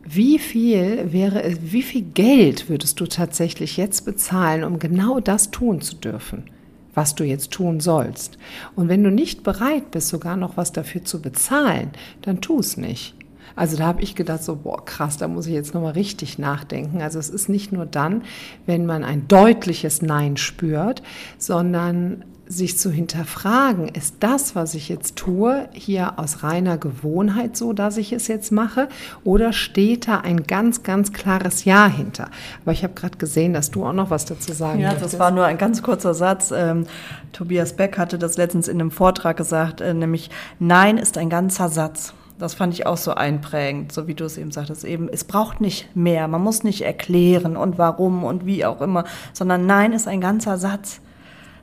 wie 0.03 0.39
viel 0.39 1.11
wäre 1.11 1.43
es, 1.43 1.57
wie 1.61 1.81
viel 1.81 2.03
Geld 2.03 2.69
würdest 2.69 2.99
du 2.99 3.07
tatsächlich 3.07 3.77
jetzt 3.77 4.05
bezahlen, 4.05 4.63
um 4.63 4.79
genau 4.79 5.19
das 5.19 5.51
tun 5.51 5.81
zu 5.81 5.95
dürfen? 5.95 6.49
was 6.97 7.13
du 7.13 7.23
jetzt 7.23 7.51
tun 7.51 7.79
sollst. 7.79 8.39
Und 8.75 8.89
wenn 8.89 9.03
du 9.03 9.11
nicht 9.11 9.43
bereit 9.43 9.91
bist, 9.91 10.07
sogar 10.07 10.35
noch 10.35 10.57
was 10.57 10.71
dafür 10.71 11.05
zu 11.05 11.21
bezahlen, 11.21 11.91
dann 12.23 12.41
tu 12.41 12.59
es 12.59 12.75
nicht. 12.75 13.13
Also 13.55 13.77
da 13.77 13.85
habe 13.87 14.01
ich 14.01 14.15
gedacht, 14.15 14.43
so, 14.43 14.55
boah, 14.55 14.83
krass, 14.85 15.17
da 15.17 15.27
muss 15.27 15.47
ich 15.47 15.53
jetzt 15.53 15.73
nochmal 15.73 15.93
richtig 15.93 16.37
nachdenken. 16.39 17.01
Also 17.01 17.19
es 17.19 17.29
ist 17.29 17.49
nicht 17.49 17.71
nur 17.71 17.85
dann, 17.85 18.23
wenn 18.65 18.85
man 18.85 19.03
ein 19.03 19.27
deutliches 19.27 20.01
Nein 20.01 20.37
spürt, 20.37 21.01
sondern 21.37 22.23
sich 22.49 22.77
zu 22.77 22.91
hinterfragen, 22.91 23.89
ist 23.89 24.15
das, 24.21 24.55
was 24.55 24.73
ich 24.73 24.87
jetzt 24.89 25.17
tue, 25.17 25.67
hier 25.73 26.17
aus 26.17 26.43
reiner 26.43 26.77
Gewohnheit 26.77 27.57
so, 27.57 27.73
dass 27.73 27.97
ich 27.97 28.13
es 28.13 28.27
jetzt 28.27 28.51
mache, 28.51 28.87
oder 29.23 29.51
steht 29.53 30.07
da 30.07 30.19
ein 30.19 30.43
ganz, 30.43 30.83
ganz 30.83 31.11
klares 31.11 31.65
Ja 31.65 31.87
hinter? 31.87 32.29
Aber 32.63 32.71
ich 32.71 32.83
habe 32.83 32.93
gerade 32.93 33.17
gesehen, 33.17 33.53
dass 33.53 33.71
du 33.71 33.85
auch 33.85 33.93
noch 33.93 34.09
was 34.09 34.25
dazu 34.25 34.53
sagen 34.53 34.79
Ja, 34.79 34.91
möchtest. 34.91 35.13
das 35.13 35.19
war 35.19 35.31
nur 35.31 35.45
ein 35.45 35.57
ganz 35.57 35.83
kurzer 35.83 36.13
Satz. 36.13 36.53
Ähm, 36.55 36.85
Tobias 37.33 37.73
Beck 37.73 37.97
hatte 37.97 38.17
das 38.17 38.37
letztens 38.37 38.67
in 38.67 38.79
einem 38.79 38.91
Vortrag 38.91 39.35
gesagt, 39.37 39.81
äh, 39.81 39.93
nämlich 39.93 40.29
Nein 40.59 40.97
ist 40.97 41.17
ein 41.17 41.29
ganzer 41.29 41.69
Satz. 41.69 42.13
Das 42.39 42.53
fand 42.53 42.73
ich 42.73 42.85
auch 42.85 42.97
so 42.97 43.15
einprägend, 43.15 43.91
so 43.91 44.07
wie 44.07 44.13
du 44.13 44.25
es 44.25 44.37
eben 44.37 44.51
sagtest. 44.51 44.85
Eben, 44.85 45.09
es 45.09 45.23
braucht 45.23 45.59
nicht 45.59 45.95
mehr. 45.95 46.27
Man 46.27 46.41
muss 46.41 46.63
nicht 46.63 46.81
erklären 46.81 47.57
und 47.57 47.77
warum 47.77 48.23
und 48.23 48.45
wie 48.45 48.65
auch 48.65 48.81
immer, 48.81 49.05
sondern 49.33 49.65
Nein 49.65 49.91
ist 49.91 50.07
ein 50.07 50.21
ganzer 50.21 50.57
Satz. 50.57 51.01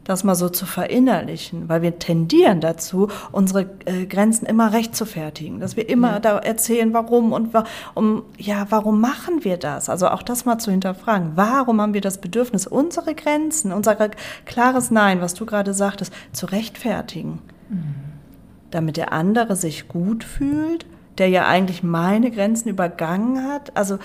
Das 0.02 0.22
mal 0.22 0.34
so 0.34 0.50
zu 0.50 0.66
verinnerlichen, 0.66 1.70
weil 1.70 1.80
wir 1.80 1.98
tendieren 1.98 2.60
dazu, 2.60 3.08
unsere 3.32 3.70
äh, 3.86 4.04
Grenzen 4.04 4.44
immer 4.44 4.74
recht 4.74 4.94
zu 4.94 5.06
fertigen, 5.06 5.60
dass 5.60 5.78
wir 5.78 5.88
immer 5.88 6.12
ja. 6.12 6.20
da 6.20 6.38
erzählen, 6.40 6.92
warum 6.92 7.32
und 7.32 7.54
wa 7.54 7.64
um, 7.94 8.22
ja, 8.36 8.66
warum 8.68 9.00
machen 9.00 9.44
wir 9.44 9.56
das? 9.56 9.88
Also 9.88 10.08
auch 10.08 10.22
das 10.22 10.44
mal 10.44 10.58
zu 10.58 10.70
hinterfragen. 10.70 11.32
Warum 11.36 11.80
haben 11.80 11.94
wir 11.94 12.02
das 12.02 12.18
Bedürfnis, 12.18 12.66
unsere 12.66 13.14
Grenzen, 13.14 13.72
unser 13.72 13.96
klares 14.44 14.90
Nein, 14.90 15.22
was 15.22 15.32
du 15.32 15.46
gerade 15.46 15.72
sagtest, 15.72 16.12
zu 16.32 16.44
rechtfertigen? 16.46 17.40
Mhm 17.70 18.03
damit 18.74 18.96
der 18.96 19.12
andere 19.12 19.54
sich 19.54 19.86
gut 19.86 20.24
fühlt, 20.24 20.84
der 21.18 21.28
ja 21.28 21.46
eigentlich 21.46 21.84
meine 21.84 22.32
Grenzen 22.32 22.68
übergangen 22.68 23.44
hat. 23.44 23.76
Also 23.76 23.98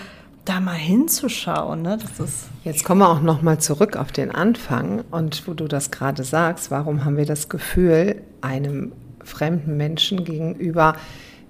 da 0.45 0.59
mal 0.59 0.73
hinzuschauen, 0.73 1.81
ne? 1.81 1.97
Das 1.99 2.19
ist 2.19 2.49
Jetzt 2.63 2.83
kommen 2.83 3.01
wir 3.01 3.09
auch 3.09 3.21
noch 3.21 3.41
mal 3.41 3.59
zurück 3.59 3.97
auf 3.97 4.11
den 4.11 4.31
Anfang 4.31 5.03
und 5.09 5.47
wo 5.47 5.53
du 5.53 5.67
das 5.67 5.89
gerade 5.89 6.23
sagst, 6.23 6.69
warum 6.69 7.03
haben 7.03 7.17
wir 7.17 7.25
das 7.25 7.49
Gefühl, 7.49 8.21
einem 8.41 8.91
fremden 9.23 9.75
Menschen 9.75 10.23
gegenüber 10.23 10.93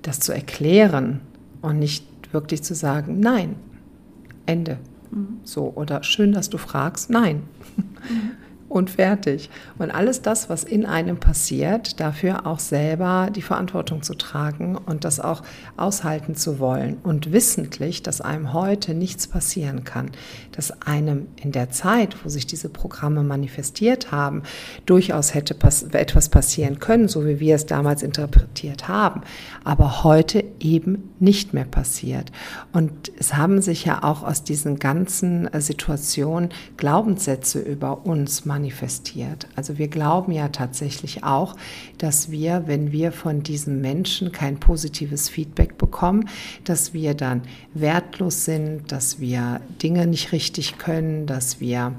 das 0.01 0.21
zu 0.21 0.31
erklären 0.31 1.19
und 1.61 1.77
nicht 1.77 2.05
wirklich 2.31 2.63
zu 2.63 2.73
sagen, 2.73 3.19
nein, 3.19 3.55
Ende. 4.45 4.77
Mhm. 5.11 5.39
So 5.43 5.73
oder 5.75 6.03
schön, 6.03 6.31
dass 6.31 6.49
du 6.49 6.57
fragst, 6.57 7.09
nein. 7.09 7.43
Mhm 7.75 8.31
und 8.69 8.91
fertig. 8.91 9.49
Und 9.77 9.91
alles 9.91 10.21
das, 10.21 10.49
was 10.49 10.63
in 10.63 10.85
einem 10.85 11.19
passiert, 11.19 11.99
dafür 11.99 12.45
auch 12.45 12.59
selber 12.59 13.29
die 13.35 13.41
Verantwortung 13.41 14.03
zu 14.03 14.13
tragen 14.13 14.77
und 14.77 15.03
das 15.03 15.19
auch 15.19 15.41
aushalten 15.75 16.35
zu 16.35 16.59
wollen 16.59 16.97
und 17.03 17.33
wissentlich, 17.33 18.03
dass 18.03 18.21
einem 18.21 18.53
heute 18.53 18.93
nichts 18.93 19.27
passieren 19.27 19.83
kann, 19.83 20.11
dass 20.51 20.83
einem 20.83 21.27
in 21.35 21.51
der 21.51 21.71
Zeit, 21.71 22.23
wo 22.23 22.29
sich 22.29 22.45
diese 22.45 22.69
Programme 22.69 23.23
manifestiert 23.23 24.11
haben, 24.11 24.43
durchaus 24.85 25.33
hätte 25.33 25.55
etwas 25.93 26.29
passieren 26.29 26.79
können, 26.79 27.07
so 27.07 27.25
wie 27.25 27.39
wir 27.39 27.55
es 27.55 27.65
damals 27.65 28.03
interpretiert 28.03 28.87
haben, 28.87 29.21
aber 29.63 30.03
heute 30.03 30.43
eben 30.59 31.09
nicht 31.19 31.53
mehr 31.53 31.65
passiert. 31.65 32.31
Und 32.71 33.11
es 33.17 33.35
haben 33.35 33.61
sich 33.61 33.85
ja 33.85 34.03
auch 34.03 34.23
aus 34.23 34.43
diesen 34.43 34.77
ganzen 34.77 35.47
äh, 35.47 35.59
Situationen 35.59 36.49
Glaubenssätze 36.77 37.59
über 37.59 38.05
uns 38.05 38.45
manifestiert 38.45 38.58
manifestiert. 38.59 39.47
Also 39.55 39.77
wir 39.77 39.87
glauben 39.87 40.33
ja 40.33 40.49
tatsächlich 40.49 41.23
auch, 41.23 41.55
dass 41.97 42.29
wir, 42.29 42.63
wenn 42.65 42.91
wir 42.91 43.11
von 43.13 43.41
diesem 43.41 43.79
Menschen 43.79 44.31
kein 44.33 44.59
positives 44.59 45.29
Feedback 45.29 45.77
bekommen, 45.77 46.27
dass 46.65 46.93
wir 46.93 47.13
dann 47.13 47.41
wertlos 47.73 48.43
sind, 48.45 48.91
dass 48.91 49.19
wir 49.19 49.61
Dinge 49.81 50.07
nicht 50.07 50.33
richtig 50.33 50.77
können, 50.77 51.25
dass 51.25 51.61
wir 51.61 51.93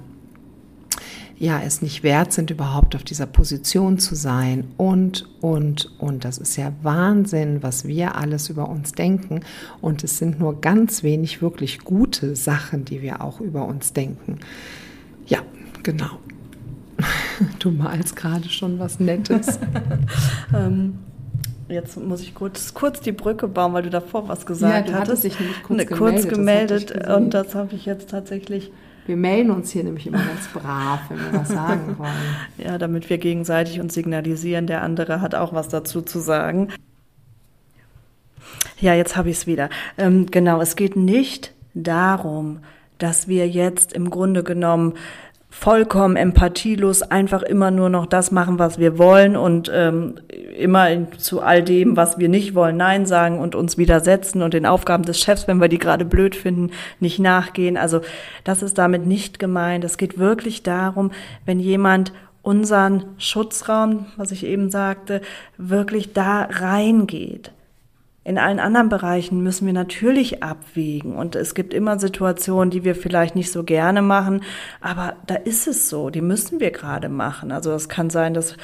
ja, 1.38 1.58
es 1.62 1.80
nicht 1.80 2.02
wert 2.02 2.34
sind, 2.34 2.50
überhaupt 2.50 2.94
auf 2.94 3.02
dieser 3.02 3.24
Position 3.24 3.98
zu 3.98 4.14
sein 4.14 4.64
und, 4.76 5.26
und, 5.40 5.90
und. 5.98 6.26
Das 6.26 6.36
ist 6.36 6.56
ja 6.56 6.70
Wahnsinn, 6.82 7.62
was 7.62 7.86
wir 7.86 8.16
alles 8.16 8.50
über 8.50 8.68
uns 8.68 8.92
denken. 8.92 9.40
Und 9.80 10.04
es 10.04 10.18
sind 10.18 10.38
nur 10.38 10.60
ganz 10.60 11.02
wenig 11.02 11.40
wirklich 11.40 11.78
gute 11.78 12.36
Sachen, 12.36 12.84
die 12.84 13.00
wir 13.00 13.22
auch 13.22 13.40
über 13.40 13.64
uns 13.64 13.94
denken. 13.94 14.40
Ja, 15.28 15.38
genau. 15.82 16.18
Du 17.58 17.70
malst 17.70 18.16
gerade 18.16 18.48
schon 18.48 18.78
was 18.78 19.00
Nettes. 19.00 19.58
ähm, 20.54 20.98
jetzt 21.68 21.96
muss 21.98 22.22
ich 22.22 22.34
kurz, 22.34 22.74
kurz 22.74 23.00
die 23.00 23.12
Brücke 23.12 23.48
bauen, 23.48 23.72
weil 23.72 23.82
du 23.82 23.90
davor 23.90 24.28
was 24.28 24.46
gesagt 24.46 24.88
ja, 24.88 24.94
du 24.94 25.00
hattest. 25.00 25.24
dich 25.24 25.38
nämlich 25.38 25.62
kurz 25.62 25.78
ne, 25.78 25.86
gemeldet. 25.86 26.22
Kurz 26.22 26.34
gemeldet 26.34 26.92
das 26.96 27.16
und 27.16 27.34
das 27.34 27.54
habe 27.54 27.74
ich 27.74 27.86
jetzt 27.86 28.10
tatsächlich. 28.10 28.72
Wir 29.06 29.16
melden 29.16 29.50
uns 29.50 29.70
hier 29.70 29.82
nämlich 29.82 30.06
immer 30.06 30.18
ganz 30.18 30.46
brav, 30.52 31.00
wenn 31.08 31.18
wir 31.18 31.40
was 31.40 31.48
sagen 31.48 31.94
wollen. 31.98 32.12
Ja, 32.58 32.78
damit 32.78 33.10
wir 33.10 33.18
gegenseitig 33.18 33.80
uns 33.80 33.94
signalisieren, 33.94 34.66
der 34.66 34.82
andere 34.82 35.20
hat 35.20 35.34
auch 35.34 35.52
was 35.52 35.68
dazu 35.68 36.02
zu 36.02 36.20
sagen. 36.20 36.68
Ja, 38.78 38.94
jetzt 38.94 39.16
habe 39.16 39.30
ich 39.30 39.38
es 39.38 39.46
wieder. 39.46 39.68
Ähm, 39.98 40.26
genau, 40.30 40.60
es 40.60 40.76
geht 40.76 40.96
nicht 40.96 41.52
darum, 41.74 42.60
dass 42.98 43.28
wir 43.28 43.48
jetzt 43.48 43.92
im 43.92 44.10
Grunde 44.10 44.42
genommen 44.42 44.94
vollkommen 45.50 46.16
empathielos 46.16 47.02
einfach 47.02 47.42
immer 47.42 47.70
nur 47.70 47.88
noch 47.88 48.06
das 48.06 48.30
machen, 48.30 48.58
was 48.58 48.78
wir 48.78 48.98
wollen 48.98 49.36
und 49.36 49.70
ähm, 49.74 50.14
immer 50.56 50.88
in, 50.90 51.18
zu 51.18 51.42
all 51.42 51.62
dem, 51.62 51.96
was 51.96 52.18
wir 52.18 52.28
nicht 52.28 52.54
wollen, 52.54 52.76
Nein 52.76 53.04
sagen 53.04 53.38
und 53.40 53.54
uns 53.54 53.76
widersetzen 53.76 54.42
und 54.42 54.54
den 54.54 54.64
Aufgaben 54.64 55.02
des 55.02 55.20
Chefs, 55.20 55.48
wenn 55.48 55.60
wir 55.60 55.68
die 55.68 55.78
gerade 55.78 56.04
blöd 56.04 56.36
finden, 56.36 56.70
nicht 57.00 57.18
nachgehen. 57.18 57.76
Also 57.76 58.00
das 58.44 58.62
ist 58.62 58.78
damit 58.78 59.06
nicht 59.06 59.38
gemeint. 59.38 59.84
Es 59.84 59.98
geht 59.98 60.18
wirklich 60.18 60.62
darum, 60.62 61.10
wenn 61.44 61.58
jemand 61.58 62.12
unseren 62.42 63.04
Schutzraum, 63.18 64.06
was 64.16 64.30
ich 64.30 64.46
eben 64.46 64.70
sagte, 64.70 65.20
wirklich 65.58 66.12
da 66.12 66.48
reingeht 66.50 67.50
in 68.22 68.36
allen 68.36 68.60
anderen 68.60 68.90
Bereichen 68.90 69.42
müssen 69.42 69.66
wir 69.66 69.72
natürlich 69.72 70.42
abwägen. 70.42 71.16
Und 71.16 71.36
es 71.36 71.54
gibt 71.54 71.72
immer 71.72 71.98
Situationen, 71.98 72.70
die 72.70 72.84
wir 72.84 72.94
vielleicht 72.94 73.34
nicht 73.34 73.50
so 73.50 73.64
gerne 73.64 74.02
machen. 74.02 74.42
Aber 74.80 75.14
da 75.26 75.36
ist 75.36 75.66
es 75.66 75.88
so. 75.88 76.10
Die 76.10 76.20
müssen 76.20 76.60
wir 76.60 76.70
gerade 76.70 77.08
machen. 77.08 77.50
Also 77.50 77.72
es 77.72 77.88
kann 77.88 78.10
sein, 78.10 78.34
dass 78.34 78.56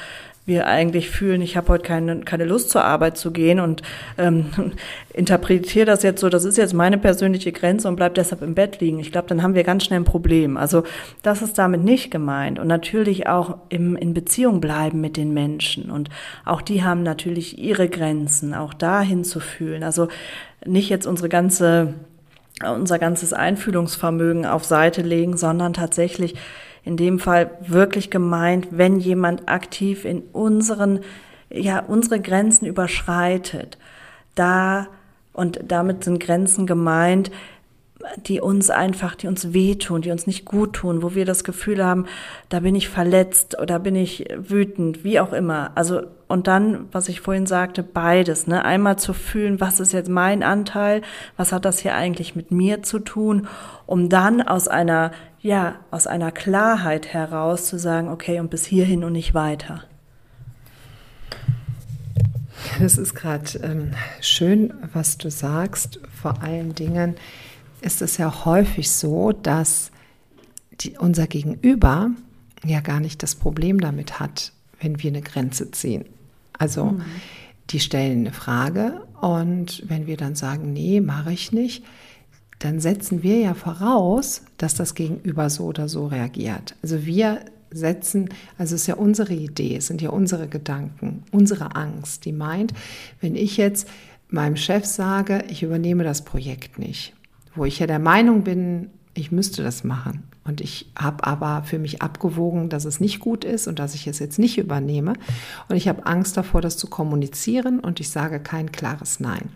wir 0.47 0.65
eigentlich 0.65 1.09
fühlen, 1.09 1.41
ich 1.41 1.57
habe 1.57 1.67
heute 1.67 1.83
keine, 1.83 2.21
keine 2.21 2.45
Lust 2.45 2.69
zur 2.69 2.85
Arbeit 2.85 3.17
zu 3.17 3.31
gehen 3.31 3.59
und 3.59 3.81
ähm, 4.17 4.45
interpretiere 5.13 5.85
das 5.85 6.03
jetzt 6.03 6.21
so, 6.21 6.29
das 6.29 6.45
ist 6.45 6.57
jetzt 6.57 6.73
meine 6.73 6.97
persönliche 6.97 7.51
Grenze 7.51 7.87
und 7.89 7.97
bleib 7.97 8.15
deshalb 8.15 8.41
im 8.41 8.55
Bett 8.55 8.79
liegen. 8.79 8.97
Ich 8.99 9.11
glaube, 9.11 9.27
dann 9.27 9.43
haben 9.43 9.55
wir 9.55 9.65
ganz 9.65 9.83
schnell 9.83 9.99
ein 9.99 10.05
Problem. 10.05 10.55
Also 10.55 10.83
das 11.21 11.41
ist 11.41 11.57
damit 11.57 11.83
nicht 11.83 12.11
gemeint. 12.11 12.59
Und 12.59 12.67
natürlich 12.67 13.27
auch 13.27 13.57
im, 13.67 13.97
in 13.97 14.13
Beziehung 14.13 14.61
bleiben 14.61 15.01
mit 15.01 15.17
den 15.17 15.33
Menschen. 15.33 15.91
Und 15.91 16.09
auch 16.45 16.61
die 16.61 16.81
haben 16.81 17.03
natürlich 17.03 17.59
ihre 17.59 17.89
Grenzen, 17.89 18.53
auch 18.53 18.73
dahin 18.73 19.25
zu 19.25 19.41
fühlen. 19.41 19.83
Also 19.83 20.07
nicht 20.65 20.89
jetzt 20.89 21.05
unsere 21.05 21.27
ganze 21.27 21.93
unser 22.65 22.97
ganzes 22.97 23.33
Einfühlungsvermögen 23.33 24.47
auf 24.47 24.65
Seite 24.65 25.03
legen, 25.03 25.37
sondern 25.37 25.73
tatsächlich 25.73 26.33
in 26.87 26.97
dem 26.97 27.19
Fall 27.19 27.51
wirklich 27.61 28.09
gemeint, 28.09 28.69
wenn 28.71 28.99
jemand 28.99 29.49
aktiv 29.49 30.05
in 30.05 30.21
unseren, 30.31 31.01
ja, 31.49 31.79
unsere 31.79 32.19
Grenzen 32.19 32.65
überschreitet. 32.65 33.77
Da, 34.35 34.87
und 35.33 35.59
damit 35.67 36.03
sind 36.03 36.19
Grenzen 36.19 36.65
gemeint, 36.65 37.29
die 38.27 38.41
uns 38.41 38.69
einfach, 38.69 39.15
die 39.15 39.27
uns 39.27 39.53
wehtun, 39.53 40.01
die 40.01 40.11
uns 40.11 40.27
nicht 40.27 40.45
gut 40.45 40.73
tun, 40.73 41.01
wo 41.01 41.15
wir 41.15 41.25
das 41.25 41.43
Gefühl 41.43 41.83
haben, 41.83 42.05
da 42.49 42.59
bin 42.59 42.75
ich 42.75 42.89
verletzt 42.89 43.59
oder 43.59 43.79
bin 43.79 43.95
ich 43.95 44.25
wütend, 44.37 45.03
wie 45.03 45.19
auch 45.19 45.33
immer. 45.33 45.71
Also, 45.75 46.03
und 46.27 46.47
dann, 46.47 46.87
was 46.91 47.09
ich 47.09 47.21
vorhin 47.21 47.45
sagte, 47.45 47.83
beides, 47.83 48.47
ne? 48.47 48.63
Einmal 48.65 48.99
zu 48.99 49.13
fühlen, 49.13 49.59
was 49.59 49.79
ist 49.79 49.93
jetzt 49.93 50.09
mein 50.09 50.43
Anteil? 50.43 51.01
Was 51.37 51.51
hat 51.51 51.65
das 51.65 51.79
hier 51.79 51.95
eigentlich 51.95 52.35
mit 52.35 52.51
mir 52.51 52.83
zu 52.83 52.99
tun? 52.99 53.47
Um 53.85 54.09
dann 54.09 54.41
aus 54.41 54.67
einer, 54.67 55.11
ja, 55.41 55.75
aus 55.91 56.07
einer 56.07 56.31
Klarheit 56.31 57.13
heraus 57.13 57.65
zu 57.65 57.77
sagen, 57.79 58.09
okay, 58.09 58.39
und 58.39 58.49
bis 58.49 58.65
hierhin 58.65 59.03
und 59.03 59.13
nicht 59.13 59.33
weiter. 59.33 59.83
Das 62.79 62.97
ist 62.97 63.15
gerade 63.15 63.57
ähm, 63.59 63.91
schön, 64.19 64.73
was 64.93 65.17
du 65.17 65.29
sagst. 65.29 65.99
Vor 66.21 66.41
allen 66.41 66.73
Dingen, 66.73 67.15
ist 67.81 68.01
es 68.01 68.17
ja 68.17 68.45
häufig 68.45 68.89
so, 68.89 69.31
dass 69.31 69.91
die, 70.81 70.97
unser 70.97 71.27
Gegenüber 71.27 72.11
ja 72.63 72.81
gar 72.81 72.99
nicht 72.99 73.23
das 73.23 73.35
Problem 73.35 73.79
damit 73.79 74.19
hat, 74.19 74.51
wenn 74.79 75.01
wir 75.01 75.11
eine 75.11 75.21
Grenze 75.21 75.71
ziehen. 75.71 76.05
Also 76.57 76.85
mhm. 76.85 77.03
die 77.69 77.79
stellen 77.79 78.19
eine 78.19 78.33
Frage 78.33 79.05
und 79.21 79.83
wenn 79.87 80.07
wir 80.07 80.17
dann 80.17 80.35
sagen, 80.35 80.73
nee, 80.73 81.01
mache 81.01 81.31
ich 81.31 81.51
nicht, 81.51 81.83
dann 82.59 82.79
setzen 82.79 83.23
wir 83.23 83.37
ja 83.37 83.53
voraus, 83.53 84.43
dass 84.57 84.75
das 84.75 84.95
Gegenüber 84.95 85.49
so 85.49 85.65
oder 85.65 85.87
so 85.87 86.07
reagiert. 86.07 86.75
Also 86.81 87.05
wir 87.05 87.41
setzen, 87.69 88.29
also 88.57 88.75
es 88.75 88.81
ist 88.81 88.87
ja 88.87 88.95
unsere 88.95 89.33
Idee, 89.33 89.75
es 89.75 89.87
sind 89.87 90.01
ja 90.01 90.09
unsere 90.09 90.47
Gedanken, 90.47 91.23
unsere 91.31 91.75
Angst, 91.75 92.25
die 92.25 92.31
meint, 92.31 92.73
wenn 93.21 93.35
ich 93.35 93.57
jetzt 93.57 93.87
meinem 94.29 94.55
Chef 94.55 94.85
sage, 94.85 95.43
ich 95.49 95.63
übernehme 95.63 96.03
das 96.03 96.23
Projekt 96.23 96.79
nicht, 96.79 97.13
wo 97.55 97.65
ich 97.65 97.79
ja 97.79 97.87
der 97.87 97.99
Meinung 97.99 98.43
bin, 98.43 98.89
ich 99.13 99.31
müsste 99.31 99.63
das 99.63 99.83
machen. 99.83 100.23
Und 100.43 100.61
ich 100.61 100.89
habe 100.97 101.25
aber 101.25 101.63
für 101.63 101.77
mich 101.77 102.01
abgewogen, 102.01 102.69
dass 102.69 102.85
es 102.85 103.01
nicht 103.01 103.19
gut 103.19 103.43
ist 103.43 103.67
und 103.67 103.79
dass 103.79 103.95
ich 103.95 104.07
es 104.07 104.19
jetzt 104.19 104.39
nicht 104.39 104.57
übernehme. 104.57 105.13
Und 105.67 105.75
ich 105.75 105.89
habe 105.89 106.05
Angst 106.05 106.37
davor, 106.37 106.61
das 106.61 106.77
zu 106.77 106.87
kommunizieren 106.87 107.81
und 107.81 107.99
ich 107.99 108.09
sage 108.09 108.39
kein 108.39 108.71
klares 108.71 109.19
Nein. 109.19 109.49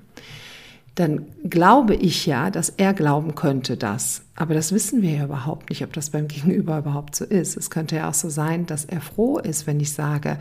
Dann 0.95 1.25
glaube 1.43 1.95
ich 1.95 2.25
ja, 2.25 2.51
dass 2.51 2.69
er 2.69 2.93
glauben 2.93 3.33
könnte 3.35 3.77
das. 3.77 4.23
Aber 4.35 4.53
das 4.53 4.73
wissen 4.73 5.01
wir 5.01 5.11
ja 5.11 5.23
überhaupt 5.23 5.69
nicht, 5.69 5.83
ob 5.83 5.93
das 5.93 6.09
beim 6.09 6.27
Gegenüber 6.27 6.79
überhaupt 6.79 7.15
so 7.15 7.23
ist. 7.23 7.55
Es 7.55 7.69
könnte 7.69 7.95
ja 7.95 8.09
auch 8.09 8.13
so 8.13 8.29
sein, 8.29 8.65
dass 8.65 8.85
er 8.85 8.99
froh 8.99 9.37
ist, 9.39 9.67
wenn 9.67 9.79
ich 9.79 9.93
sage, 9.93 10.37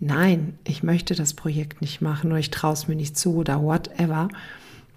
nein, 0.00 0.58
ich 0.64 0.82
möchte 0.82 1.14
das 1.14 1.34
Projekt 1.34 1.80
nicht 1.80 2.00
machen 2.00 2.30
oder 2.30 2.40
ich 2.40 2.50
traue 2.50 2.72
es 2.72 2.88
mir 2.88 2.96
nicht 2.96 3.18
zu 3.18 3.36
oder 3.36 3.62
whatever. 3.62 4.28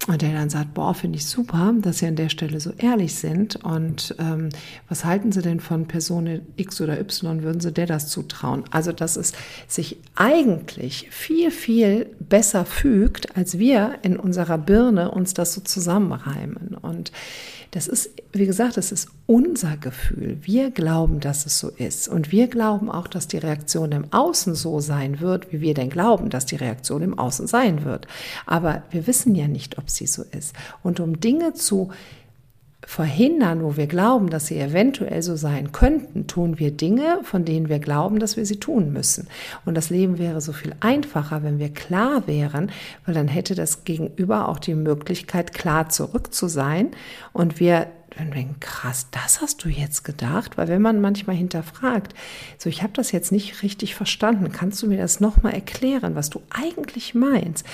Und 0.06 0.22
der 0.22 0.32
dann 0.32 0.48
sagt, 0.48 0.72
boah, 0.74 0.94
finde 0.94 1.18
ich 1.18 1.26
super, 1.26 1.74
dass 1.82 1.98
Sie 1.98 2.06
an 2.06 2.16
der 2.16 2.30
Stelle 2.30 2.60
so 2.60 2.70
ehrlich 2.78 3.16
sind. 3.16 3.56
Und 3.56 4.14
ähm, 4.18 4.48
was 4.88 5.04
halten 5.04 5.32
Sie 5.32 5.42
denn 5.42 5.60
von 5.60 5.86
Person 5.86 6.40
X 6.56 6.80
oder 6.80 6.98
Y? 6.98 7.42
Würden 7.42 7.60
Sie 7.60 7.72
der 7.72 7.86
das 7.86 8.08
zutrauen? 8.08 8.64
Also, 8.70 8.92
dass 8.92 9.16
es 9.16 9.32
sich 9.66 9.98
eigentlich 10.14 11.08
viel, 11.10 11.50
viel 11.50 12.06
besser 12.20 12.64
fügt, 12.64 13.36
als 13.36 13.58
wir 13.58 13.98
in 14.02 14.16
unserer 14.16 14.56
Birne 14.56 15.10
uns 15.10 15.34
das 15.34 15.52
so 15.52 15.60
zusammenreimen. 15.60 16.76
Und 16.80 17.12
das 17.70 17.86
ist, 17.86 18.10
wie 18.32 18.46
gesagt, 18.46 18.78
das 18.78 18.92
ist 18.92 19.08
unser 19.26 19.76
Gefühl. 19.76 20.38
Wir 20.40 20.70
glauben, 20.70 21.20
dass 21.20 21.44
es 21.44 21.58
so 21.58 21.68
ist. 21.68 22.08
Und 22.08 22.32
wir 22.32 22.48
glauben 22.48 22.90
auch, 22.90 23.06
dass 23.06 23.28
die 23.28 23.36
Reaktion 23.36 23.92
im 23.92 24.12
Außen 24.12 24.54
so 24.54 24.80
sein 24.80 25.20
wird, 25.20 25.52
wie 25.52 25.60
wir 25.60 25.74
denn 25.74 25.90
glauben, 25.90 26.30
dass 26.30 26.46
die 26.46 26.56
Reaktion 26.56 27.02
im 27.02 27.18
Außen 27.18 27.46
sein 27.46 27.84
wird. 27.84 28.06
Aber 28.46 28.82
wir 28.90 29.06
wissen 29.06 29.34
ja 29.34 29.48
nicht, 29.48 29.76
ob 29.76 29.90
sie 29.90 30.06
so 30.06 30.24
ist. 30.30 30.54
Und 30.82 30.98
um 30.98 31.20
Dinge 31.20 31.52
zu 31.52 31.90
verhindern, 32.86 33.62
wo 33.62 33.76
wir 33.76 33.86
glauben, 33.86 34.30
dass 34.30 34.46
sie 34.46 34.58
eventuell 34.58 35.20
so 35.22 35.36
sein 35.36 35.72
könnten, 35.72 36.26
tun 36.26 36.58
wir 36.58 36.70
Dinge, 36.70 37.18
von 37.24 37.44
denen 37.44 37.68
wir 37.68 37.80
glauben, 37.80 38.18
dass 38.20 38.36
wir 38.36 38.46
sie 38.46 38.60
tun 38.60 38.92
müssen. 38.92 39.28
Und 39.64 39.74
das 39.74 39.90
Leben 39.90 40.18
wäre 40.18 40.40
so 40.40 40.52
viel 40.52 40.74
einfacher, 40.80 41.42
wenn 41.42 41.58
wir 41.58 41.70
klar 41.70 42.26
wären, 42.26 42.70
weil 43.04 43.14
dann 43.14 43.28
hätte 43.28 43.54
das 43.54 43.84
Gegenüber 43.84 44.48
auch 44.48 44.58
die 44.58 44.74
Möglichkeit, 44.74 45.52
klar 45.52 45.88
zurück 45.88 46.32
zu 46.32 46.46
sein 46.46 46.92
und 47.32 47.58
wir 47.58 47.88
dann 48.16 48.30
denken, 48.30 48.56
krass, 48.60 49.08
das 49.10 49.40
hast 49.40 49.64
du 49.64 49.68
jetzt 49.68 50.04
gedacht? 50.04 50.56
Weil 50.56 50.68
wenn 50.68 50.82
man 50.82 51.00
manchmal 51.00 51.36
hinterfragt, 51.36 52.14
so 52.56 52.68
ich 52.68 52.82
habe 52.82 52.92
das 52.94 53.12
jetzt 53.12 53.32
nicht 53.32 53.62
richtig 53.62 53.94
verstanden, 53.94 54.50
kannst 54.52 54.82
du 54.82 54.86
mir 54.86 54.98
das 54.98 55.20
nochmal 55.20 55.54
erklären, 55.54 56.14
was 56.14 56.30
du 56.30 56.42
eigentlich 56.50 57.14
meinst? 57.14 57.66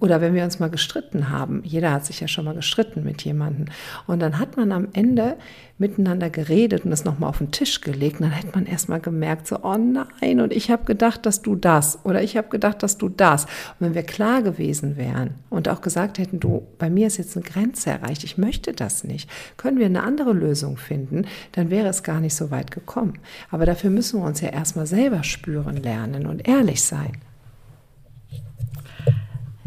Oder 0.00 0.20
wenn 0.20 0.34
wir 0.34 0.44
uns 0.44 0.58
mal 0.58 0.70
gestritten 0.70 1.30
haben, 1.30 1.62
jeder 1.64 1.92
hat 1.92 2.06
sich 2.06 2.20
ja 2.20 2.28
schon 2.28 2.44
mal 2.44 2.54
gestritten 2.54 3.04
mit 3.04 3.22
jemandem 3.22 3.66
und 4.06 4.20
dann 4.20 4.38
hat 4.38 4.56
man 4.56 4.72
am 4.72 4.88
Ende 4.92 5.36
miteinander 5.80 6.30
geredet 6.30 6.84
und 6.84 6.90
das 6.90 7.04
nochmal 7.04 7.30
auf 7.30 7.38
den 7.38 7.50
Tisch 7.50 7.80
gelegt, 7.80 8.20
dann 8.20 8.30
hätte 8.30 8.54
man 8.54 8.66
erstmal 8.66 9.00
gemerkt, 9.00 9.46
so, 9.46 9.60
oh 9.62 9.76
nein, 9.76 10.40
und 10.40 10.52
ich 10.52 10.70
habe 10.70 10.84
gedacht, 10.84 11.26
dass 11.26 11.42
du 11.42 11.56
das 11.56 11.98
oder 12.04 12.22
ich 12.22 12.36
habe 12.36 12.48
gedacht, 12.48 12.82
dass 12.82 12.98
du 12.98 13.08
das. 13.08 13.44
Und 13.44 13.80
wenn 13.80 13.94
wir 13.94 14.02
klar 14.02 14.42
gewesen 14.42 14.96
wären 14.96 15.34
und 15.48 15.68
auch 15.68 15.80
gesagt 15.80 16.18
hätten, 16.18 16.38
du, 16.38 16.66
bei 16.78 16.90
mir 16.90 17.06
ist 17.06 17.16
jetzt 17.16 17.36
eine 17.36 17.44
Grenze 17.44 17.90
erreicht, 17.90 18.22
ich 18.24 18.38
möchte 18.38 18.72
das 18.72 19.04
nicht, 19.04 19.28
können 19.56 19.78
wir 19.78 19.86
eine 19.86 20.02
andere 20.02 20.32
Lösung 20.32 20.76
finden, 20.76 21.26
dann 21.52 21.70
wäre 21.70 21.88
es 21.88 22.02
gar 22.02 22.20
nicht 22.20 22.34
so 22.34 22.50
weit 22.50 22.70
gekommen. 22.70 23.14
Aber 23.50 23.66
dafür 23.66 23.90
müssen 23.90 24.20
wir 24.20 24.26
uns 24.26 24.40
ja 24.40 24.50
erstmal 24.50 24.86
selber 24.86 25.24
spüren 25.24 25.76
lernen 25.76 26.26
und 26.26 26.46
ehrlich 26.46 26.82
sein. 26.82 27.12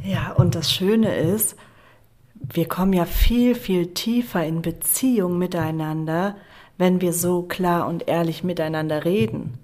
Ja, 0.04 0.34
und 0.34 0.54
das 0.56 0.72
Schöne 0.72 1.16
ist, 1.16 1.56
wir 2.54 2.68
kommen 2.68 2.94
ja 2.94 3.06
viel, 3.06 3.56
viel 3.56 3.94
tiefer 3.94 4.46
in 4.46 4.62
Beziehung 4.62 5.40
miteinander, 5.40 6.36
wenn 6.78 7.02
wir 7.02 7.12
so 7.14 7.42
klar 7.44 7.88
und 7.88 8.08
ehrlich 8.08 8.44
miteinander 8.44 9.06
reden. 9.06 9.58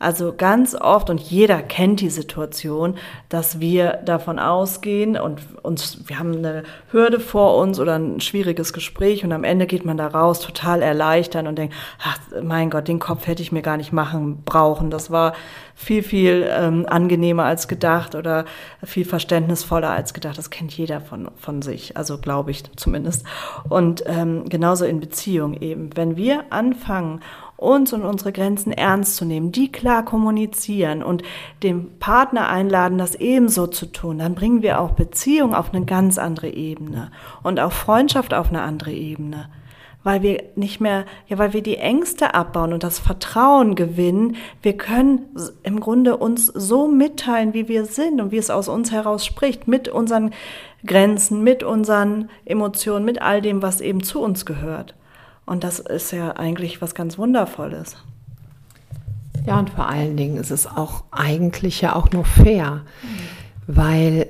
Also 0.00 0.32
ganz 0.34 0.74
oft 0.74 1.10
und 1.10 1.20
jeder 1.20 1.60
kennt 1.60 2.00
die 2.00 2.08
Situation, 2.08 2.94
dass 3.28 3.60
wir 3.60 3.98
davon 4.02 4.38
ausgehen 4.38 5.18
und 5.18 5.42
uns, 5.62 5.98
wir 6.06 6.18
haben 6.18 6.38
eine 6.38 6.62
Hürde 6.90 7.20
vor 7.20 7.58
uns 7.58 7.78
oder 7.78 7.98
ein 7.98 8.18
schwieriges 8.22 8.72
Gespräch 8.72 9.24
und 9.24 9.32
am 9.32 9.44
Ende 9.44 9.66
geht 9.66 9.84
man 9.84 9.98
da 9.98 10.06
raus 10.06 10.40
total 10.40 10.80
erleichtert 10.80 11.46
und 11.46 11.58
denkt, 11.58 11.74
ach 12.02 12.18
mein 12.42 12.70
Gott, 12.70 12.88
den 12.88 12.98
Kopf 12.98 13.26
hätte 13.26 13.42
ich 13.42 13.52
mir 13.52 13.60
gar 13.60 13.76
nicht 13.76 13.92
machen 13.92 14.42
brauchen. 14.42 14.90
Das 14.90 15.10
war 15.10 15.34
viel, 15.74 16.02
viel 16.02 16.46
ähm, 16.48 16.86
angenehmer 16.88 17.44
als 17.44 17.68
gedacht 17.68 18.14
oder 18.14 18.46
viel 18.82 19.04
verständnisvoller 19.04 19.90
als 19.90 20.14
gedacht. 20.14 20.38
Das 20.38 20.48
kennt 20.48 20.72
jeder 20.72 21.02
von, 21.02 21.30
von 21.36 21.60
sich, 21.60 21.98
also 21.98 22.16
glaube 22.16 22.52
ich 22.52 22.64
zumindest. 22.76 23.26
Und 23.68 24.02
ähm, 24.06 24.48
genauso 24.48 24.86
in 24.86 24.98
Beziehung 24.98 25.52
eben. 25.60 25.94
Wenn 25.94 26.16
wir 26.16 26.44
anfangen, 26.48 27.20
uns 27.60 27.92
und 27.92 28.02
unsere 28.02 28.32
Grenzen 28.32 28.72
ernst 28.72 29.16
zu 29.16 29.24
nehmen, 29.24 29.52
die 29.52 29.70
klar 29.70 30.04
kommunizieren 30.04 31.02
und 31.02 31.22
den 31.62 31.98
Partner 31.98 32.48
einladen, 32.48 32.98
das 32.98 33.14
ebenso 33.14 33.66
zu 33.66 33.86
tun, 33.86 34.18
dann 34.18 34.34
bringen 34.34 34.62
wir 34.62 34.80
auch 34.80 34.92
Beziehung 34.92 35.54
auf 35.54 35.72
eine 35.72 35.84
ganz 35.84 36.18
andere 36.18 36.48
Ebene 36.48 37.10
und 37.42 37.60
auch 37.60 37.72
Freundschaft 37.72 38.34
auf 38.34 38.48
eine 38.48 38.62
andere 38.62 38.92
Ebene 38.92 39.48
weil 40.02 40.22
wir 40.22 40.44
nicht 40.56 40.80
mehr, 40.80 41.04
ja, 41.28 41.38
weil 41.38 41.52
wir 41.52 41.62
die 41.62 41.76
Ängste 41.76 42.34
abbauen 42.34 42.72
und 42.72 42.82
das 42.82 42.98
Vertrauen 42.98 43.74
gewinnen. 43.74 44.36
Wir 44.62 44.76
können 44.76 45.26
im 45.62 45.80
Grunde 45.80 46.16
uns 46.16 46.46
so 46.46 46.88
mitteilen, 46.88 47.52
wie 47.52 47.68
wir 47.68 47.84
sind 47.84 48.20
und 48.20 48.32
wie 48.32 48.38
es 48.38 48.50
aus 48.50 48.68
uns 48.68 48.92
heraus 48.92 49.26
spricht, 49.26 49.68
mit 49.68 49.88
unseren 49.88 50.32
Grenzen, 50.86 51.42
mit 51.44 51.62
unseren 51.62 52.30
Emotionen, 52.46 53.04
mit 53.04 53.20
all 53.20 53.42
dem, 53.42 53.60
was 53.60 53.80
eben 53.80 54.02
zu 54.02 54.20
uns 54.22 54.46
gehört. 54.46 54.94
Und 55.46 55.64
das 55.64 55.78
ist 55.78 56.12
ja 56.12 56.32
eigentlich 56.32 56.80
was 56.80 56.94
ganz 56.94 57.18
Wundervolles. 57.18 57.96
Ja, 59.46 59.58
und 59.58 59.70
vor 59.70 59.88
allen 59.88 60.16
Dingen 60.16 60.36
ist 60.36 60.50
es 60.50 60.66
auch 60.66 61.04
eigentlich 61.10 61.80
ja 61.80 61.96
auch 61.96 62.10
nur 62.10 62.24
fair, 62.24 62.82
mhm. 63.02 63.74
weil 63.74 64.28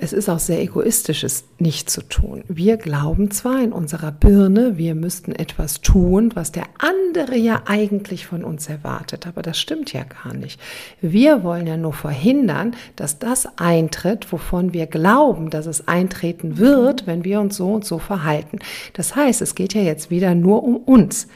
es 0.00 0.12
ist 0.12 0.28
auch 0.28 0.38
sehr 0.38 0.60
egoistisch, 0.60 1.24
es 1.24 1.44
nicht 1.58 1.90
zu 1.90 2.02
tun. 2.02 2.44
Wir 2.48 2.76
glauben 2.76 3.30
zwar 3.30 3.62
in 3.62 3.72
unserer 3.72 4.12
Birne, 4.12 4.78
wir 4.78 4.94
müssten 4.94 5.32
etwas 5.32 5.80
tun, 5.80 6.32
was 6.34 6.52
der 6.52 6.64
andere 6.78 7.36
ja 7.36 7.62
eigentlich 7.66 8.26
von 8.26 8.44
uns 8.44 8.68
erwartet, 8.68 9.26
aber 9.26 9.42
das 9.42 9.58
stimmt 9.58 9.92
ja 9.92 10.04
gar 10.04 10.34
nicht. 10.34 10.60
Wir 11.00 11.44
wollen 11.44 11.66
ja 11.66 11.76
nur 11.76 11.92
verhindern, 11.92 12.74
dass 12.96 13.18
das 13.18 13.46
eintritt, 13.58 14.32
wovon 14.32 14.72
wir 14.72 14.86
glauben, 14.86 15.50
dass 15.50 15.66
es 15.66 15.88
eintreten 15.88 16.58
wird, 16.58 17.06
wenn 17.06 17.24
wir 17.24 17.40
uns 17.40 17.56
so 17.56 17.72
und 17.72 17.84
so 17.84 17.98
verhalten. 17.98 18.58
Das 18.92 19.14
heißt, 19.16 19.42
es 19.42 19.54
geht 19.54 19.74
ja 19.74 19.82
jetzt 19.82 20.10
wieder 20.10 20.34
nur 20.34 20.62
um 20.62 20.76
uns. 20.76 21.28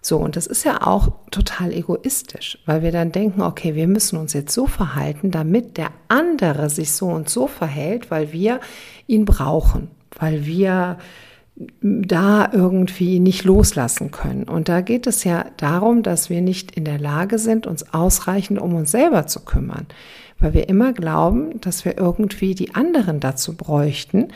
So, 0.00 0.18
und 0.18 0.36
das 0.36 0.46
ist 0.46 0.64
ja 0.64 0.86
auch 0.86 1.10
total 1.30 1.72
egoistisch, 1.72 2.58
weil 2.66 2.82
wir 2.82 2.92
dann 2.92 3.10
denken, 3.12 3.42
okay, 3.42 3.74
wir 3.74 3.88
müssen 3.88 4.16
uns 4.16 4.32
jetzt 4.32 4.54
so 4.54 4.66
verhalten, 4.66 5.30
damit 5.30 5.76
der 5.76 5.90
andere 6.06 6.70
sich 6.70 6.92
so 6.92 7.06
und 7.06 7.28
so 7.28 7.46
verhält, 7.46 8.10
weil 8.10 8.32
wir 8.32 8.60
ihn 9.06 9.24
brauchen, 9.24 9.90
weil 10.18 10.46
wir 10.46 10.98
da 11.80 12.50
irgendwie 12.52 13.18
nicht 13.18 13.44
loslassen 13.44 14.12
können. 14.12 14.44
Und 14.44 14.68
da 14.68 14.80
geht 14.80 15.08
es 15.08 15.24
ja 15.24 15.46
darum, 15.56 16.04
dass 16.04 16.30
wir 16.30 16.40
nicht 16.40 16.76
in 16.76 16.84
der 16.84 17.00
Lage 17.00 17.38
sind, 17.38 17.66
uns 17.66 17.92
ausreichend 17.92 18.60
um 18.60 18.74
uns 18.74 18.92
selber 18.92 19.26
zu 19.26 19.40
kümmern, 19.40 19.86
weil 20.38 20.54
wir 20.54 20.68
immer 20.68 20.92
glauben, 20.92 21.60
dass 21.60 21.84
wir 21.84 21.98
irgendwie 21.98 22.54
die 22.54 22.76
anderen 22.76 23.18
dazu 23.18 23.56
bräuchten, 23.56 24.28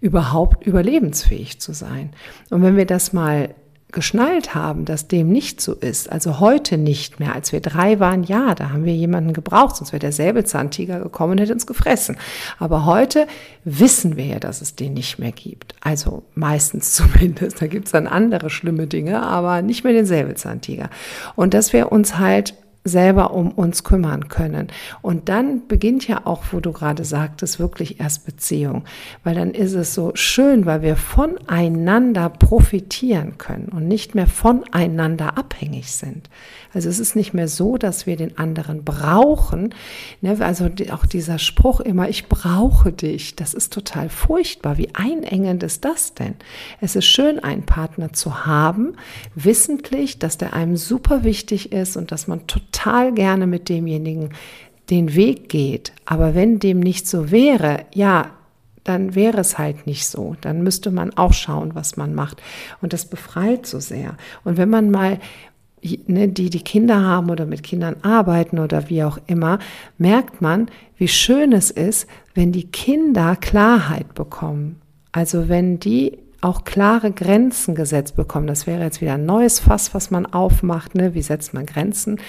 überhaupt 0.00 0.66
überlebensfähig 0.66 1.58
zu 1.60 1.72
sein. 1.72 2.10
Und 2.50 2.62
wenn 2.62 2.76
wir 2.76 2.86
das 2.86 3.14
mal 3.14 3.54
geschnallt 3.96 4.54
haben, 4.54 4.84
dass 4.84 5.08
dem 5.08 5.30
nicht 5.30 5.62
so 5.62 5.72
ist, 5.72 6.12
also 6.12 6.38
heute 6.38 6.76
nicht 6.76 7.18
mehr, 7.18 7.34
als 7.34 7.50
wir 7.50 7.60
drei 7.60 7.98
waren, 7.98 8.24
ja, 8.24 8.54
da 8.54 8.68
haben 8.68 8.84
wir 8.84 8.94
jemanden 8.94 9.32
gebraucht, 9.32 9.74
sonst 9.74 9.92
wäre 9.92 10.00
der 10.00 10.12
Säbelzahntiger 10.12 11.00
gekommen 11.00 11.32
und 11.32 11.38
hätte 11.38 11.54
uns 11.54 11.66
gefressen. 11.66 12.18
Aber 12.58 12.84
heute 12.84 13.26
wissen 13.64 14.18
wir 14.18 14.26
ja, 14.26 14.38
dass 14.38 14.60
es 14.60 14.76
den 14.76 14.92
nicht 14.92 15.18
mehr 15.18 15.32
gibt. 15.32 15.74
Also 15.80 16.24
meistens 16.34 16.92
zumindest. 16.94 17.62
Da 17.62 17.68
gibt 17.68 17.86
es 17.86 17.92
dann 17.92 18.06
andere 18.06 18.50
schlimme 18.50 18.86
Dinge, 18.86 19.22
aber 19.22 19.62
nicht 19.62 19.82
mehr 19.82 19.94
den 19.94 20.04
Säbelzahntiger. 20.04 20.90
Und 21.34 21.54
dass 21.54 21.72
wir 21.72 21.90
uns 21.90 22.18
halt 22.18 22.54
selber 22.86 23.32
um 23.32 23.50
uns 23.50 23.84
kümmern 23.84 24.28
können. 24.28 24.68
Und 25.02 25.28
dann 25.28 25.66
beginnt 25.66 26.06
ja 26.06 26.22
auch, 26.24 26.44
wo 26.52 26.60
du 26.60 26.72
gerade 26.72 27.04
sagtest, 27.04 27.58
wirklich 27.58 28.00
erst 28.00 28.26
Beziehung. 28.26 28.84
Weil 29.24 29.34
dann 29.34 29.52
ist 29.52 29.74
es 29.74 29.94
so 29.94 30.12
schön, 30.14 30.66
weil 30.66 30.82
wir 30.82 30.96
voneinander 30.96 32.28
profitieren 32.28 33.38
können 33.38 33.68
und 33.68 33.88
nicht 33.88 34.14
mehr 34.14 34.26
voneinander 34.26 35.36
abhängig 35.36 35.92
sind. 35.92 36.30
Also 36.72 36.88
es 36.88 36.98
ist 36.98 37.16
nicht 37.16 37.32
mehr 37.32 37.48
so, 37.48 37.78
dass 37.78 38.06
wir 38.06 38.16
den 38.16 38.36
anderen 38.38 38.84
brauchen. 38.84 39.74
Ne? 40.20 40.36
Also 40.40 40.68
auch 40.90 41.06
dieser 41.06 41.38
Spruch 41.38 41.80
immer, 41.80 42.08
ich 42.08 42.28
brauche 42.28 42.92
dich, 42.92 43.34
das 43.34 43.54
ist 43.54 43.72
total 43.72 44.08
furchtbar. 44.10 44.76
Wie 44.76 44.94
einengend 44.94 45.62
ist 45.62 45.84
das 45.84 46.14
denn? 46.14 46.34
Es 46.80 46.94
ist 46.94 47.06
schön, 47.06 47.38
einen 47.38 47.64
Partner 47.64 48.12
zu 48.12 48.44
haben, 48.44 48.94
wissentlich, 49.34 50.18
dass 50.18 50.36
der 50.38 50.52
einem 50.52 50.76
super 50.76 51.24
wichtig 51.24 51.72
ist 51.72 51.96
und 51.96 52.12
dass 52.12 52.26
man 52.26 52.46
total 52.46 52.75
gerne 53.14 53.46
mit 53.46 53.68
demjenigen 53.68 54.30
den 54.90 55.14
Weg 55.14 55.48
geht. 55.48 55.92
Aber 56.04 56.34
wenn 56.34 56.58
dem 56.58 56.80
nicht 56.80 57.08
so 57.08 57.30
wäre, 57.30 57.80
ja, 57.94 58.30
dann 58.84 59.16
wäre 59.16 59.38
es 59.38 59.58
halt 59.58 59.86
nicht 59.86 60.06
so. 60.06 60.36
Dann 60.40 60.62
müsste 60.62 60.92
man 60.92 61.16
auch 61.16 61.32
schauen, 61.32 61.74
was 61.74 61.96
man 61.96 62.14
macht. 62.14 62.40
Und 62.80 62.92
das 62.92 63.06
befreit 63.06 63.66
so 63.66 63.80
sehr. 63.80 64.16
Und 64.44 64.58
wenn 64.58 64.70
man 64.70 64.90
mal 64.90 65.18
ne, 66.06 66.28
die 66.28 66.50
die 66.50 66.62
Kinder 66.62 67.02
haben 67.02 67.30
oder 67.30 67.46
mit 67.46 67.62
Kindern 67.62 67.96
arbeiten 68.02 68.58
oder 68.58 68.88
wie 68.88 69.02
auch 69.02 69.18
immer, 69.26 69.58
merkt 69.98 70.40
man, 70.40 70.68
wie 70.96 71.08
schön 71.08 71.52
es 71.52 71.70
ist, 71.70 72.06
wenn 72.34 72.52
die 72.52 72.70
Kinder 72.70 73.36
Klarheit 73.36 74.14
bekommen. 74.14 74.80
Also 75.12 75.48
wenn 75.48 75.80
die 75.80 76.18
auch 76.40 76.64
klare 76.64 77.10
Grenzen 77.10 77.74
gesetzt 77.74 78.14
bekommen. 78.14 78.46
Das 78.46 78.66
wäre 78.66 78.82
jetzt 78.82 79.00
wieder 79.00 79.14
ein 79.14 79.26
neues 79.26 79.58
Fass, 79.58 79.94
was 79.94 80.10
man 80.10 80.26
aufmacht. 80.26 80.94
Ne? 80.94 81.14
Wie 81.14 81.22
setzt 81.22 81.54
man 81.54 81.66
Grenzen? 81.66 82.20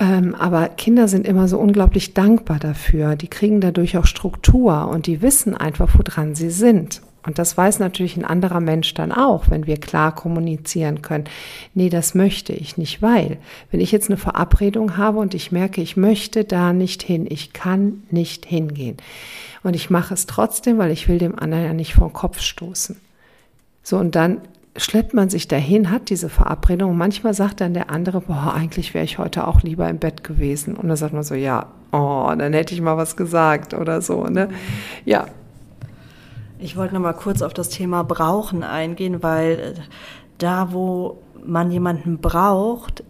Ähm, 0.00 0.34
aber 0.34 0.68
Kinder 0.70 1.08
sind 1.08 1.26
immer 1.26 1.46
so 1.46 1.58
unglaublich 1.58 2.14
dankbar 2.14 2.58
dafür. 2.58 3.16
Die 3.16 3.28
kriegen 3.28 3.60
dadurch 3.60 3.98
auch 3.98 4.06
Struktur 4.06 4.88
und 4.88 5.06
die 5.06 5.20
wissen 5.20 5.54
einfach, 5.54 5.90
woran 5.94 6.34
sie 6.34 6.50
sind. 6.50 7.02
Und 7.22 7.38
das 7.38 7.54
weiß 7.54 7.80
natürlich 7.80 8.16
ein 8.16 8.24
anderer 8.24 8.60
Mensch 8.60 8.94
dann 8.94 9.12
auch, 9.12 9.50
wenn 9.50 9.66
wir 9.66 9.76
klar 9.76 10.14
kommunizieren 10.14 11.02
können. 11.02 11.24
Nee, 11.74 11.90
das 11.90 12.14
möchte 12.14 12.54
ich 12.54 12.78
nicht, 12.78 13.02
weil 13.02 13.36
wenn 13.70 13.80
ich 13.80 13.92
jetzt 13.92 14.08
eine 14.08 14.16
Verabredung 14.16 14.96
habe 14.96 15.18
und 15.18 15.34
ich 15.34 15.52
merke, 15.52 15.82
ich 15.82 15.98
möchte 15.98 16.44
da 16.44 16.72
nicht 16.72 17.02
hin, 17.02 17.26
ich 17.28 17.52
kann 17.52 18.04
nicht 18.10 18.46
hingehen. 18.46 18.96
Und 19.62 19.76
ich 19.76 19.90
mache 19.90 20.14
es 20.14 20.24
trotzdem, 20.24 20.78
weil 20.78 20.90
ich 20.90 21.08
will 21.08 21.18
dem 21.18 21.38
anderen 21.38 21.64
ja 21.64 21.74
nicht 21.74 21.96
den 21.98 22.12
Kopf 22.14 22.40
stoßen. 22.40 22.96
So, 23.82 23.98
und 23.98 24.14
dann 24.14 24.38
schleppt 24.76 25.14
man 25.14 25.28
sich 25.28 25.48
dahin, 25.48 25.90
hat 25.90 26.10
diese 26.10 26.28
Verabredung. 26.28 26.96
Manchmal 26.96 27.34
sagt 27.34 27.60
dann 27.60 27.74
der 27.74 27.90
andere, 27.90 28.20
boah, 28.20 28.54
eigentlich 28.54 28.94
wäre 28.94 29.04
ich 29.04 29.18
heute 29.18 29.46
auch 29.46 29.62
lieber 29.62 29.88
im 29.88 29.98
Bett 29.98 30.24
gewesen. 30.24 30.76
Und 30.76 30.88
dann 30.88 30.96
sagt 30.96 31.12
man 31.12 31.22
so, 31.22 31.34
ja, 31.34 31.66
oh, 31.92 32.32
dann 32.36 32.52
hätte 32.52 32.74
ich 32.74 32.80
mal 32.80 32.96
was 32.96 33.16
gesagt 33.16 33.74
oder 33.74 34.00
so, 34.00 34.24
ne? 34.24 34.48
Ja, 35.04 35.26
ich 36.62 36.76
wollte 36.76 36.94
noch 36.94 37.00
mal 37.00 37.14
kurz 37.14 37.40
auf 37.40 37.54
das 37.54 37.70
Thema 37.70 38.04
Brauchen 38.04 38.62
eingehen, 38.62 39.22
weil 39.22 39.52
äh, 39.52 39.80
da, 40.38 40.72
wo 40.72 41.18
man 41.44 41.70
jemanden 41.70 42.18
braucht, 42.18 43.02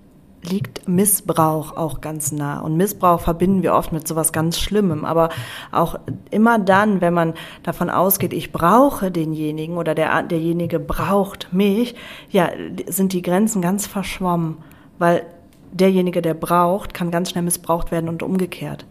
liegt 0.42 0.88
Missbrauch 0.88 1.76
auch 1.76 2.00
ganz 2.00 2.32
nah. 2.32 2.60
Und 2.60 2.76
Missbrauch 2.76 3.20
verbinden 3.20 3.62
wir 3.62 3.74
oft 3.74 3.92
mit 3.92 4.08
sowas 4.08 4.32
ganz 4.32 4.58
Schlimmem. 4.58 5.04
Aber 5.04 5.28
auch 5.70 5.98
immer 6.30 6.58
dann, 6.58 7.00
wenn 7.00 7.14
man 7.14 7.34
davon 7.62 7.90
ausgeht, 7.90 8.32
ich 8.32 8.52
brauche 8.52 9.10
denjenigen 9.10 9.76
oder 9.76 9.94
der, 9.94 10.22
derjenige 10.22 10.78
braucht 10.78 11.52
mich, 11.52 11.94
ja, 12.30 12.48
sind 12.86 13.12
die 13.12 13.22
Grenzen 13.22 13.60
ganz 13.60 13.86
verschwommen. 13.86 14.58
Weil 14.98 15.26
derjenige, 15.72 16.22
der 16.22 16.34
braucht, 16.34 16.94
kann 16.94 17.10
ganz 17.10 17.30
schnell 17.30 17.44
missbraucht 17.44 17.90
werden 17.90 18.08
und 18.08 18.22
umgekehrt 18.22 18.86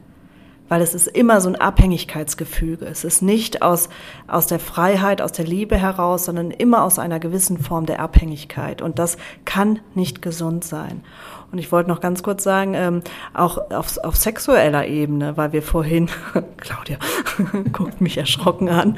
weil 0.69 0.81
es 0.81 0.93
ist 0.93 1.07
immer 1.07 1.41
so 1.41 1.49
ein 1.49 1.55
Abhängigkeitsgefüge. 1.55 2.85
Es 2.85 3.03
ist 3.03 3.21
nicht 3.21 3.61
aus, 3.61 3.89
aus 4.27 4.47
der 4.47 4.59
Freiheit, 4.59 5.21
aus 5.21 5.31
der 5.31 5.45
Liebe 5.45 5.75
heraus, 5.75 6.25
sondern 6.25 6.51
immer 6.51 6.83
aus 6.83 6.99
einer 6.99 7.19
gewissen 7.19 7.57
Form 7.57 7.87
der 7.87 7.99
Abhängigkeit. 7.99 8.81
Und 8.81 8.99
das 8.99 9.17
kann 9.45 9.79
nicht 9.95 10.21
gesund 10.21 10.63
sein. 10.63 11.03
Und 11.51 11.57
ich 11.57 11.71
wollte 11.71 11.89
noch 11.89 11.99
ganz 11.99 12.21
kurz 12.21 12.43
sagen, 12.43 12.73
ähm, 12.75 13.01
auch 13.33 13.71
auf, 13.71 13.97
auf 14.03 14.15
sexueller 14.15 14.85
Ebene, 14.85 15.35
weil 15.35 15.51
wir 15.51 15.63
vorhin, 15.63 16.09
Claudia 16.57 16.97
guckt 17.73 18.01
mich 18.01 18.17
erschrocken 18.17 18.69
an. 18.69 18.97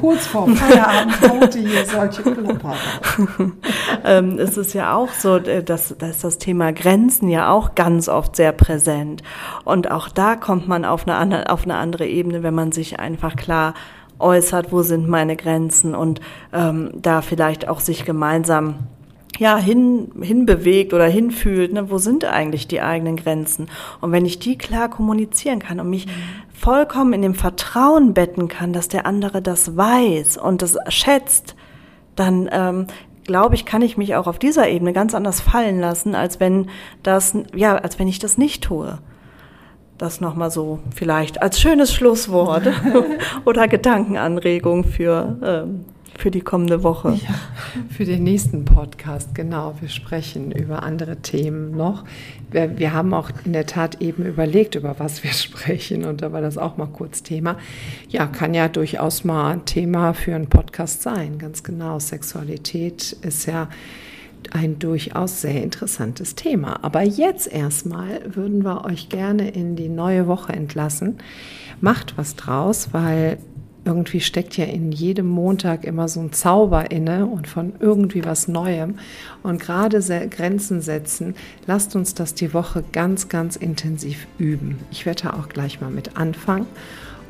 Kurz 0.00 0.26
vor 0.26 0.48
Feierabend 0.48 1.20
haute 1.20 1.58
hier 1.58 1.84
solche 1.84 2.22
Klopper 2.22 2.74
ähm, 4.04 4.38
Es 4.38 4.56
ist 4.56 4.72
ja 4.72 4.94
auch 4.94 5.10
so, 5.10 5.36
äh, 5.36 5.62
dass, 5.62 5.94
dass 5.98 6.20
das 6.20 6.38
Thema 6.38 6.72
Grenzen 6.72 7.28
ja 7.28 7.50
auch 7.50 7.74
ganz 7.74 8.08
oft 8.08 8.36
sehr 8.36 8.52
präsent. 8.52 9.22
Und 9.64 9.90
auch 9.90 10.08
da 10.08 10.36
kommt 10.36 10.68
man 10.68 10.84
auf 10.84 11.06
eine, 11.06 11.16
andere, 11.16 11.50
auf 11.50 11.64
eine 11.64 11.76
andere 11.76 12.06
Ebene, 12.06 12.42
wenn 12.42 12.54
man 12.54 12.72
sich 12.72 13.00
einfach 13.00 13.36
klar 13.36 13.74
äußert, 14.18 14.72
wo 14.72 14.82
sind 14.82 15.08
meine 15.08 15.36
Grenzen 15.36 15.94
und 15.94 16.20
ähm, 16.52 16.90
da 16.94 17.22
vielleicht 17.22 17.68
auch 17.68 17.80
sich 17.80 18.04
gemeinsam 18.04 18.86
ja, 19.38 19.56
hin, 19.56 20.10
hinbewegt 20.20 20.92
oder 20.92 21.06
hinfühlt, 21.06 21.72
ne, 21.72 21.90
wo 21.90 21.98
sind 21.98 22.24
eigentlich 22.24 22.68
die 22.68 22.80
eigenen 22.80 23.16
Grenzen? 23.16 23.68
Und 24.00 24.12
wenn 24.12 24.26
ich 24.26 24.38
die 24.38 24.58
klar 24.58 24.88
kommunizieren 24.88 25.58
kann 25.58 25.80
und 25.80 25.90
mich 25.90 26.06
vollkommen 26.52 27.12
in 27.12 27.22
dem 27.22 27.34
Vertrauen 27.34 28.14
betten 28.14 28.48
kann, 28.48 28.72
dass 28.72 28.88
der 28.88 29.06
andere 29.06 29.42
das 29.42 29.76
weiß 29.76 30.36
und 30.36 30.62
das 30.62 30.76
schätzt, 30.88 31.56
dann 32.14 32.48
ähm, 32.52 32.86
glaube 33.24 33.54
ich, 33.54 33.64
kann 33.64 33.82
ich 33.82 33.96
mich 33.96 34.14
auch 34.14 34.26
auf 34.26 34.38
dieser 34.38 34.68
Ebene 34.68 34.92
ganz 34.92 35.14
anders 35.14 35.40
fallen 35.40 35.80
lassen, 35.80 36.14
als 36.14 36.40
wenn 36.40 36.68
das, 37.02 37.34
ja, 37.54 37.76
als 37.76 37.98
wenn 37.98 38.08
ich 38.08 38.18
das 38.18 38.38
nicht 38.38 38.62
tue. 38.64 38.98
Das 39.98 40.20
nochmal 40.20 40.50
so 40.50 40.80
vielleicht 40.94 41.42
als 41.42 41.60
schönes 41.60 41.92
Schlusswort 41.92 42.68
oder 43.44 43.68
Gedankenanregung 43.68 44.84
für, 44.84 45.38
ähm, 45.42 45.84
für 46.18 46.30
die 46.30 46.40
kommende 46.40 46.82
Woche. 46.82 47.18
Ja, 47.22 47.34
für 47.90 48.04
den 48.04 48.24
nächsten 48.24 48.64
Podcast, 48.64 49.34
genau. 49.34 49.74
Wir 49.80 49.88
sprechen 49.88 50.52
über 50.52 50.82
andere 50.82 51.16
Themen 51.16 51.72
noch. 51.72 52.04
Wir, 52.50 52.78
wir, 52.78 52.92
haben 52.92 53.14
auch 53.14 53.30
in 53.44 53.52
der 53.52 53.66
Tat 53.66 54.00
eben 54.00 54.24
überlegt, 54.24 54.74
über 54.74 54.98
was 54.98 55.22
wir 55.24 55.32
sprechen 55.32 56.04
und 56.04 56.22
da 56.22 56.32
war 56.32 56.40
das 56.40 56.58
auch 56.58 56.76
mal 56.76 56.86
kurz 56.86 57.22
Thema. 57.22 57.56
Ja, 58.08 58.26
kann 58.26 58.54
ja 58.54 58.68
durchaus 58.68 59.24
mal 59.24 59.60
Thema 59.64 60.14
für 60.14 60.34
einen 60.34 60.48
Podcast 60.48 61.02
sein, 61.02 61.38
ganz 61.38 61.62
genau. 61.62 61.98
Sexualität 61.98 63.12
ist 63.22 63.46
ja 63.46 63.68
ein 64.50 64.78
durchaus 64.78 65.40
sehr 65.40 65.62
interessantes 65.62 66.34
Thema. 66.34 66.82
Aber 66.82 67.02
jetzt 67.02 67.46
erstmal 67.46 68.34
würden 68.34 68.64
wir 68.64 68.84
euch 68.84 69.08
gerne 69.08 69.50
in 69.50 69.76
die 69.76 69.88
neue 69.88 70.26
Woche 70.26 70.52
entlassen. 70.52 71.18
Macht 71.80 72.16
was 72.18 72.36
draus, 72.36 72.88
weil 72.92 73.38
irgendwie 73.84 74.20
steckt 74.20 74.56
ja 74.56 74.64
in 74.64 74.92
jedem 74.92 75.26
Montag 75.26 75.84
immer 75.84 76.08
so 76.08 76.20
ein 76.20 76.32
Zauber 76.32 76.90
inne 76.90 77.26
und 77.26 77.48
von 77.48 77.72
irgendwie 77.80 78.24
was 78.24 78.48
Neuem. 78.48 78.96
Und 79.42 79.60
gerade 79.60 80.00
Grenzen 80.28 80.80
setzen, 80.80 81.34
lasst 81.66 81.96
uns 81.96 82.14
das 82.14 82.34
die 82.34 82.54
Woche 82.54 82.84
ganz, 82.92 83.28
ganz 83.28 83.56
intensiv 83.56 84.26
üben. 84.38 84.78
Ich 84.90 85.04
werde 85.04 85.24
da 85.24 85.30
auch 85.34 85.48
gleich 85.48 85.80
mal 85.80 85.90
mit 85.90 86.16
anfangen. 86.16 86.66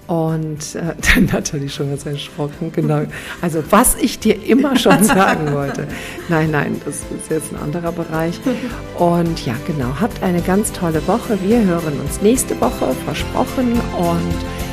Und 0.08 0.74
äh, 0.74 0.94
dann 1.14 1.26
Nathalie 1.26 1.68
schon 1.68 1.88
ganz 1.88 2.04
erschrocken, 2.04 2.70
genau. 2.72 3.04
Also 3.40 3.62
was 3.70 3.94
ich 3.94 4.18
dir 4.18 4.44
immer 4.44 4.76
schon 4.76 5.02
sagen 5.04 5.54
wollte. 5.54 5.86
Nein, 6.28 6.50
nein, 6.50 6.80
das 6.84 6.96
ist 6.96 7.30
jetzt 7.30 7.52
ein 7.52 7.58
anderer 7.60 7.92
Bereich. 7.92 8.38
Und 8.98 9.46
ja, 9.46 9.54
genau, 9.66 10.00
habt 10.00 10.22
eine 10.22 10.42
ganz 10.42 10.72
tolle 10.72 11.06
Woche. 11.06 11.38
Wir 11.42 11.64
hören 11.64 11.98
uns 12.00 12.20
nächste 12.20 12.60
Woche, 12.60 12.92
versprochen. 13.04 13.72
Und 13.96 14.71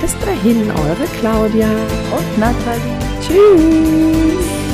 bis 0.00 0.16
dahin, 0.18 0.70
eure 0.70 1.06
Claudia 1.18 1.68
und 2.16 2.38
Nathalie. 2.38 2.98
Tschüss. 3.20 4.69